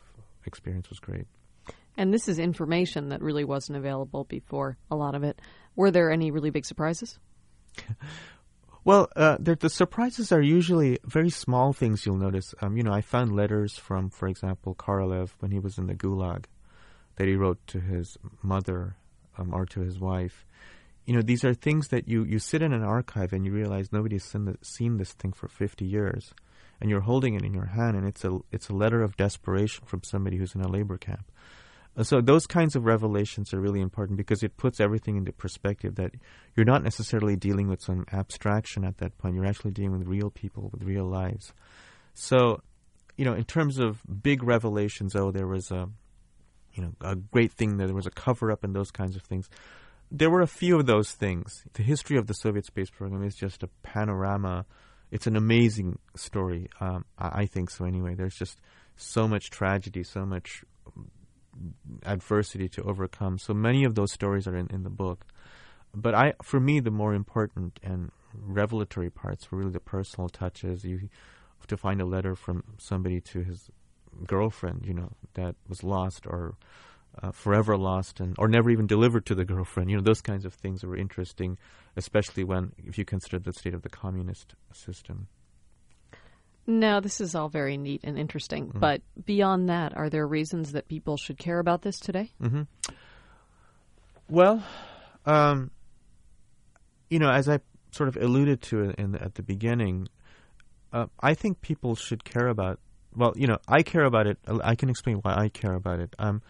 experience 0.47 0.89
was 0.89 0.99
great. 0.99 1.27
And 1.97 2.13
this 2.13 2.27
is 2.27 2.39
information 2.39 3.09
that 3.09 3.21
really 3.21 3.43
wasn't 3.43 3.77
available 3.77 4.23
before. 4.23 4.77
A 4.89 4.95
lot 4.95 5.15
of 5.15 5.23
it. 5.23 5.39
Were 5.75 5.91
there 5.91 6.11
any 6.11 6.31
really 6.31 6.49
big 6.49 6.65
surprises? 6.65 7.19
Well, 8.87 9.09
uh, 9.17 9.35
the 9.37 9.69
surprises 9.69 10.31
are 10.31 10.41
usually 10.41 10.97
very 11.03 11.29
small 11.29 11.73
things. 11.73 12.05
You'll 12.05 12.15
notice. 12.15 12.55
Um, 12.61 12.77
you 12.77 12.83
know, 12.83 12.93
I 12.93 13.01
found 13.01 13.35
letters 13.35 13.77
from, 13.77 14.09
for 14.09 14.29
example, 14.29 14.75
Korolev 14.75 15.31
when 15.39 15.51
he 15.51 15.59
was 15.59 15.77
in 15.77 15.87
the 15.87 15.93
Gulag, 15.93 16.45
that 17.17 17.27
he 17.27 17.35
wrote 17.35 17.59
to 17.67 17.81
his 17.81 18.17
mother 18.41 18.95
um, 19.37 19.53
or 19.53 19.65
to 19.65 19.81
his 19.81 19.99
wife. 19.99 20.45
You 21.05 21.15
know, 21.15 21.21
these 21.21 21.43
are 21.43 21.53
things 21.53 21.89
that 21.89 22.07
you, 22.07 22.23
you 22.23 22.39
sit 22.39 22.61
in 22.61 22.71
an 22.71 22.81
archive 22.81 23.33
and 23.33 23.45
you 23.45 23.51
realize 23.51 23.91
nobody's 23.91 24.23
seen, 24.23 24.45
the, 24.45 24.57
seen 24.61 24.95
this 24.95 25.11
thing 25.11 25.33
for 25.33 25.49
50 25.49 25.83
years, 25.83 26.33
and 26.79 26.89
you're 26.89 27.01
holding 27.01 27.33
it 27.33 27.43
in 27.43 27.53
your 27.53 27.65
hand, 27.65 27.97
and 27.97 28.07
it's 28.07 28.23
a 28.23 28.39
it's 28.51 28.69
a 28.69 28.73
letter 28.73 29.01
of 29.01 29.17
desperation 29.17 29.85
from 29.85 30.03
somebody 30.03 30.37
who's 30.37 30.55
in 30.55 30.61
a 30.61 30.67
labor 30.67 30.97
camp. 30.97 31.31
So 32.03 32.21
those 32.21 32.45
kinds 32.45 32.75
of 32.75 32.85
revelations 32.85 33.53
are 33.53 33.59
really 33.59 33.81
important 33.81 34.17
because 34.17 34.43
it 34.43 34.55
puts 34.55 34.79
everything 34.79 35.17
into 35.17 35.31
perspective 35.31 35.95
that 35.95 36.11
you're 36.55 36.65
not 36.65 36.83
necessarily 36.83 37.35
dealing 37.35 37.67
with 37.67 37.81
some 37.81 38.05
abstraction 38.13 38.85
at 38.85 38.99
that 38.99 39.17
point. 39.17 39.33
You're 39.33 39.47
actually 39.47 39.71
dealing 39.71 39.97
with 39.97 40.07
real 40.07 40.29
people 40.29 40.69
with 40.71 40.83
real 40.83 41.05
lives. 41.05 41.53
So, 42.13 42.61
you 43.15 43.25
know, 43.25 43.33
in 43.33 43.45
terms 43.45 43.79
of 43.79 44.01
big 44.21 44.43
revelations, 44.43 45.15
oh, 45.15 45.31
there 45.31 45.47
was 45.47 45.71
a, 45.71 45.89
you 46.73 46.83
know, 46.83 46.93
a 47.01 47.15
great 47.15 47.51
thing 47.51 47.77
there 47.77 47.91
was 47.91 48.05
a 48.05 48.11
cover 48.11 48.51
up 48.51 48.63
and 48.63 48.75
those 48.75 48.91
kinds 48.91 49.15
of 49.15 49.23
things. 49.23 49.49
There 50.11 50.29
were 50.29 50.41
a 50.41 50.47
few 50.47 50.77
of 50.79 50.85
those 50.85 51.13
things. 51.13 51.63
The 51.73 51.83
history 51.83 52.17
of 52.17 52.27
the 52.27 52.33
Soviet 52.33 52.67
space 52.67 52.91
program 52.91 53.23
is 53.23 53.35
just 53.35 53.63
a 53.63 53.69
panorama. 53.81 54.67
It's 55.11 55.27
an 55.27 55.35
amazing 55.35 55.99
story. 56.15 56.69
Um, 56.79 57.05
I, 57.17 57.41
I 57.41 57.45
think 57.45 57.69
so. 57.69 57.85
Anyway, 57.85 58.15
there's 58.15 58.35
just 58.35 58.59
so 58.95 59.27
much 59.27 59.49
tragedy, 59.49 60.03
so 60.03 60.25
much 60.25 60.63
adversity 62.05 62.69
to 62.69 62.83
overcome. 62.83 63.37
So 63.37 63.53
many 63.53 63.83
of 63.83 63.95
those 63.95 64.11
stories 64.11 64.47
are 64.47 64.55
in, 64.55 64.67
in 64.67 64.83
the 64.83 64.89
book. 64.89 65.25
But 65.95 66.13
I, 66.13 66.33
for 66.43 66.59
me, 66.59 66.79
the 66.79 66.91
more 66.91 67.13
important 67.13 67.79
and 67.81 68.11
revelatory 68.33 69.09
parts 69.09 69.51
were 69.51 69.59
really 69.59 69.71
the 69.71 69.79
personal 69.79 70.29
touches. 70.29 70.83
You 70.83 71.09
to 71.67 71.77
find 71.77 72.01
a 72.01 72.05
letter 72.05 72.35
from 72.35 72.63
somebody 72.77 73.19
to 73.19 73.41
his 73.41 73.69
girlfriend, 74.25 74.85
you 74.85 74.93
know, 74.93 75.11
that 75.33 75.55
was 75.67 75.83
lost 75.83 76.25
or 76.25 76.55
uh, 77.21 77.31
forever 77.31 77.77
lost 77.77 78.19
and 78.19 78.35
or 78.37 78.47
never 78.47 78.69
even 78.69 78.87
delivered 78.87 79.25
to 79.25 79.35
the 79.35 79.45
girlfriend. 79.45 79.89
You 79.89 79.97
know, 79.97 80.03
those 80.03 80.21
kinds 80.21 80.45
of 80.45 80.53
things 80.53 80.83
were 80.83 80.95
interesting, 80.95 81.57
especially 81.95 82.43
when 82.43 82.73
if 82.77 82.97
you 82.97 83.05
consider 83.05 83.39
the 83.39 83.53
state 83.53 83.73
of 83.73 83.81
the 83.81 83.89
communist 83.89 84.55
system. 84.73 85.27
No, 86.69 86.99
this 86.99 87.21
is 87.21 87.33
all 87.33 87.47
very 87.47 87.77
neat 87.77 88.01
and 88.03 88.19
interesting. 88.19 88.67
Mm-hmm. 88.67 88.79
But 88.79 89.01
beyond 89.25 89.69
that, 89.69 89.95
are 89.95 90.09
there 90.09 90.27
reasons 90.27 90.73
that 90.73 90.89
people 90.89 91.15
should 91.15 91.37
care 91.37 91.59
about 91.59 91.81
this 91.81 91.97
today? 91.97 92.31
Mm-hmm. 92.41 92.63
Well, 94.29 94.61
um, 95.25 95.71
you 97.09 97.19
know, 97.19 97.29
as 97.29 97.47
I 97.47 97.61
sort 97.91 98.09
of 98.09 98.17
alluded 98.17 98.61
to 98.63 98.93
in 98.97 99.13
the, 99.13 99.23
at 99.23 99.35
the 99.35 99.43
beginning, 99.43 100.09
uh, 100.91 101.05
I 101.21 101.33
think 101.35 101.61
people 101.61 101.95
should 101.95 102.25
care 102.25 102.47
about. 102.47 102.79
Well, 103.15 103.33
you 103.35 103.47
know, 103.47 103.57
I 103.67 103.81
care 103.81 104.03
about 104.03 104.27
it. 104.27 104.37
I 104.45 104.75
can 104.75 104.89
explain 104.89 105.17
why 105.17 105.35
I 105.35 105.47
care 105.49 105.73
about 105.73 105.99
it. 105.99 106.13
Um, 106.19 106.41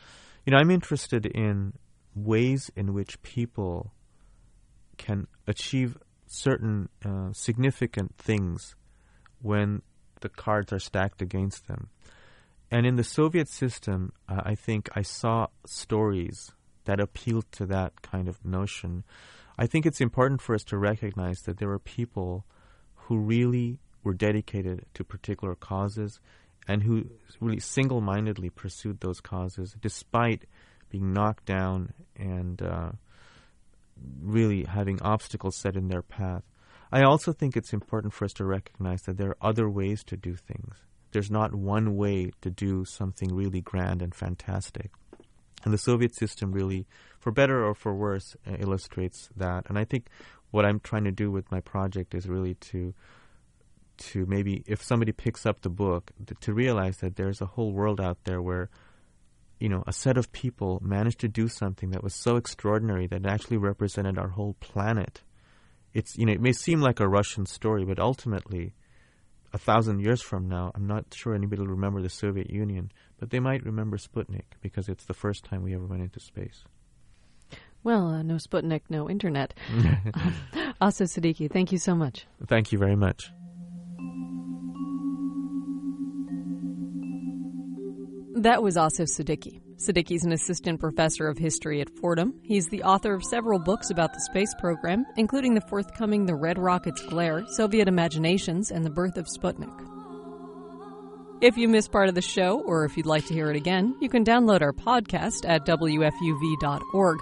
you 0.47 0.51
know, 0.51 0.59
I'm 0.59 0.71
interested 0.71 1.25
in 1.25 1.73
ways 2.15 2.71
in 2.73 2.93
which 2.93 3.21
people 3.21 3.91
can 4.97 5.27
achieve 5.45 5.97
certain 6.25 6.87
uh, 7.03 7.33
significant 7.33 8.15
things 8.17 8.73
when 9.41 9.81
the 10.21 10.29
cards 10.29 10.71
are 10.71 10.79
stacked 10.79 11.21
against 11.21 11.67
them. 11.67 11.89
And 12.71 12.85
in 12.85 12.95
the 12.95 13.03
Soviet 13.03 13.49
system, 13.49 14.13
uh, 14.29 14.39
I 14.45 14.55
think 14.55 14.87
I 14.95 15.01
saw 15.01 15.47
stories 15.65 16.53
that 16.85 17.01
appealed 17.01 17.51
to 17.51 17.65
that 17.65 18.01
kind 18.01 18.29
of 18.29 18.45
notion. 18.45 19.03
I 19.59 19.67
think 19.67 19.85
it's 19.85 19.99
important 19.99 20.41
for 20.41 20.55
us 20.55 20.63
to 20.65 20.77
recognize 20.77 21.41
that 21.41 21.57
there 21.57 21.67
were 21.67 21.77
people 21.77 22.45
who 22.95 23.17
really 23.17 23.81
were 24.01 24.13
dedicated 24.13 24.85
to 24.93 25.03
particular 25.03 25.55
causes 25.55 26.21
and 26.67 26.83
who 26.83 27.05
really 27.39 27.59
single 27.59 28.01
mindedly 28.01 28.49
pursued 28.49 28.99
those 28.99 29.21
causes 29.21 29.75
despite 29.79 30.43
being 30.89 31.13
knocked 31.13 31.45
down 31.45 31.93
and 32.15 32.61
uh, 32.61 32.91
really 34.21 34.63
having 34.63 35.01
obstacles 35.01 35.55
set 35.55 35.75
in 35.75 35.87
their 35.87 36.01
path. 36.01 36.43
I 36.91 37.03
also 37.03 37.33
think 37.33 37.57
it's 37.57 37.73
important 37.73 38.13
for 38.13 38.25
us 38.25 38.33
to 38.33 38.45
recognize 38.45 39.01
that 39.03 39.17
there 39.17 39.31
are 39.31 39.37
other 39.49 39.69
ways 39.69 40.03
to 40.05 40.17
do 40.17 40.35
things. 40.35 40.75
There's 41.11 41.31
not 41.31 41.53
one 41.53 41.95
way 41.95 42.31
to 42.41 42.49
do 42.49 42.85
something 42.85 43.33
really 43.33 43.61
grand 43.61 44.01
and 44.01 44.13
fantastic. 44.15 44.91
And 45.63 45.73
the 45.73 45.77
Soviet 45.77 46.15
system 46.15 46.51
really, 46.51 46.85
for 47.19 47.31
better 47.31 47.65
or 47.65 47.73
for 47.73 47.93
worse, 47.93 48.35
uh, 48.47 48.55
illustrates 48.59 49.29
that. 49.35 49.65
And 49.67 49.77
I 49.77 49.83
think 49.83 50.07
what 50.51 50.65
I'm 50.65 50.79
trying 50.79 51.03
to 51.05 51.11
do 51.11 51.29
with 51.29 51.51
my 51.51 51.59
project 51.59 52.13
is 52.13 52.27
really 52.27 52.55
to 52.55 52.93
to 53.97 54.25
maybe 54.25 54.63
if 54.65 54.83
somebody 54.83 55.11
picks 55.11 55.45
up 55.45 55.61
the 55.61 55.69
book 55.69 56.11
th- 56.25 56.39
to 56.41 56.53
realize 56.53 56.97
that 56.97 57.15
there's 57.15 57.41
a 57.41 57.45
whole 57.45 57.71
world 57.71 57.99
out 57.99 58.17
there 58.23 58.41
where 58.41 58.69
you 59.59 59.69
know 59.69 59.83
a 59.87 59.93
set 59.93 60.17
of 60.17 60.31
people 60.31 60.79
managed 60.83 61.19
to 61.19 61.27
do 61.27 61.47
something 61.47 61.91
that 61.91 62.03
was 62.03 62.13
so 62.13 62.35
extraordinary 62.35 63.07
that 63.07 63.21
it 63.21 63.25
actually 63.25 63.57
represented 63.57 64.17
our 64.17 64.29
whole 64.29 64.55
planet 64.59 65.21
it's 65.97 66.15
you 66.15 66.25
know 66.25 66.31
it 66.31 66.41
may 66.41 66.53
seem 66.53 66.79
like 66.79 66.99
a 66.99 67.07
Russian 67.07 67.47
story, 67.47 67.83
but 67.83 67.97
ultimately, 67.97 68.73
a 69.51 69.57
thousand 69.57 70.01
years 70.01 70.21
from 70.21 70.47
now, 70.47 70.71
I'm 70.75 70.85
not 70.85 71.05
sure 71.13 71.33
anybody 71.33 71.61
will 71.61 71.69
remember 71.69 72.03
the 72.03 72.09
Soviet 72.09 72.51
Union, 72.51 72.91
but 73.19 73.31
they 73.31 73.39
might 73.39 73.65
remember 73.65 73.97
Sputnik 73.97 74.45
because 74.61 74.89
it's 74.89 75.05
the 75.05 75.15
first 75.15 75.43
time 75.43 75.63
we 75.63 75.73
ever 75.73 75.85
went 75.85 76.03
into 76.03 76.19
space. 76.19 76.63
Well, 77.83 78.07
uh, 78.07 78.21
no 78.21 78.35
Sputnik, 78.35 78.81
no 78.89 79.09
internet. 79.09 79.55
um, 79.73 80.35
Asif 80.79 81.07
Siddiqui, 81.07 81.51
thank 81.51 81.71
you 81.71 81.79
so 81.79 81.95
much. 81.95 82.27
Thank 82.45 82.71
you 82.71 82.77
very 82.77 82.95
much. 82.95 83.31
That 88.41 88.61
was 88.61 88.75
Asif 88.75 89.07
Siddiqui. 89.09 89.61
Siddiqui's 89.77 90.23
an 90.23 90.31
assistant 90.31 90.79
professor 90.79 91.27
of 91.27 91.37
history 91.37 91.81
at 91.81 91.89
Fordham. 91.89 92.39
He's 92.43 92.67
the 92.67 92.83
author 92.83 93.13
of 93.13 93.23
several 93.23 93.59
books 93.59 93.89
about 93.89 94.13
the 94.13 94.21
space 94.21 94.53
program, 94.59 95.05
including 95.17 95.55
the 95.55 95.61
forthcoming 95.61 96.25
The 96.25 96.35
Red 96.35 96.57
Rocket's 96.57 97.01
Glare, 97.09 97.45
Soviet 97.55 97.87
Imaginations, 97.87 98.69
and 98.69 98.85
the 98.85 98.91
Birth 98.91 99.17
of 99.17 99.25
Sputnik. 99.25 99.73
If 101.41 101.57
you 101.57 101.67
missed 101.67 101.91
part 101.91 102.09
of 102.09 102.15
the 102.15 102.21
show, 102.21 102.61
or 102.61 102.85
if 102.85 102.95
you'd 102.95 103.05
like 103.05 103.25
to 103.25 103.33
hear 103.33 103.49
it 103.49 103.55
again, 103.55 103.95
you 104.01 104.09
can 104.09 104.23
download 104.23 104.61
our 104.61 104.73
podcast 104.73 105.47
at 105.47 105.65
WFUV.org. 105.65 107.19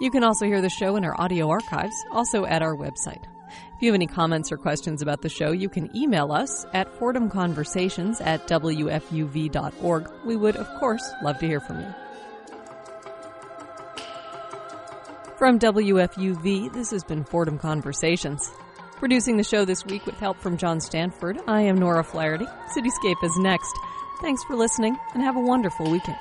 You 0.00 0.10
can 0.10 0.24
also 0.24 0.46
hear 0.46 0.60
the 0.60 0.70
show 0.70 0.96
in 0.96 1.04
our 1.04 1.18
audio 1.20 1.48
archives, 1.48 1.94
also 2.10 2.44
at 2.46 2.62
our 2.62 2.74
website. 2.74 3.24
If 3.76 3.82
you 3.82 3.88
have 3.88 3.96
any 3.96 4.06
comments 4.06 4.52
or 4.52 4.56
questions 4.56 5.02
about 5.02 5.20
the 5.20 5.28
show, 5.28 5.50
you 5.50 5.68
can 5.68 5.94
email 5.96 6.32
us 6.32 6.64
at 6.72 6.92
fordhamconversations 6.98 8.24
at 8.24 8.46
wfuv.org. 8.46 10.10
We 10.24 10.36
would, 10.36 10.56
of 10.56 10.68
course, 10.78 11.02
love 11.22 11.38
to 11.40 11.46
hear 11.46 11.60
from 11.60 11.80
you. 11.80 11.94
From 15.36 15.58
WFUV, 15.58 16.72
this 16.72 16.92
has 16.92 17.02
been 17.02 17.24
Fordham 17.24 17.58
Conversations. 17.58 18.50
Producing 18.96 19.36
the 19.36 19.44
show 19.44 19.64
this 19.64 19.84
week 19.84 20.06
with 20.06 20.18
help 20.18 20.38
from 20.38 20.56
John 20.56 20.80
Stanford, 20.80 21.40
I 21.48 21.62
am 21.62 21.76
Nora 21.76 22.04
Flaherty. 22.04 22.46
Cityscape 22.74 23.22
is 23.24 23.36
next. 23.38 23.76
Thanks 24.20 24.44
for 24.44 24.54
listening 24.54 24.96
and 25.12 25.22
have 25.22 25.36
a 25.36 25.40
wonderful 25.40 25.90
weekend. 25.90 26.16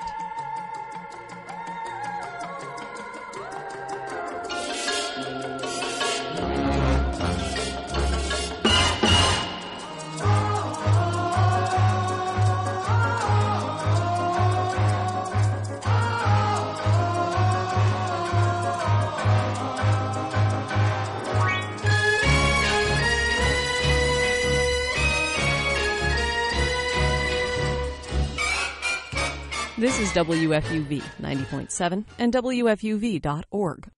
WFUV 30.13 31.01
90.7 31.21 32.05
and 32.19 32.33
WFUV.org. 32.33 33.92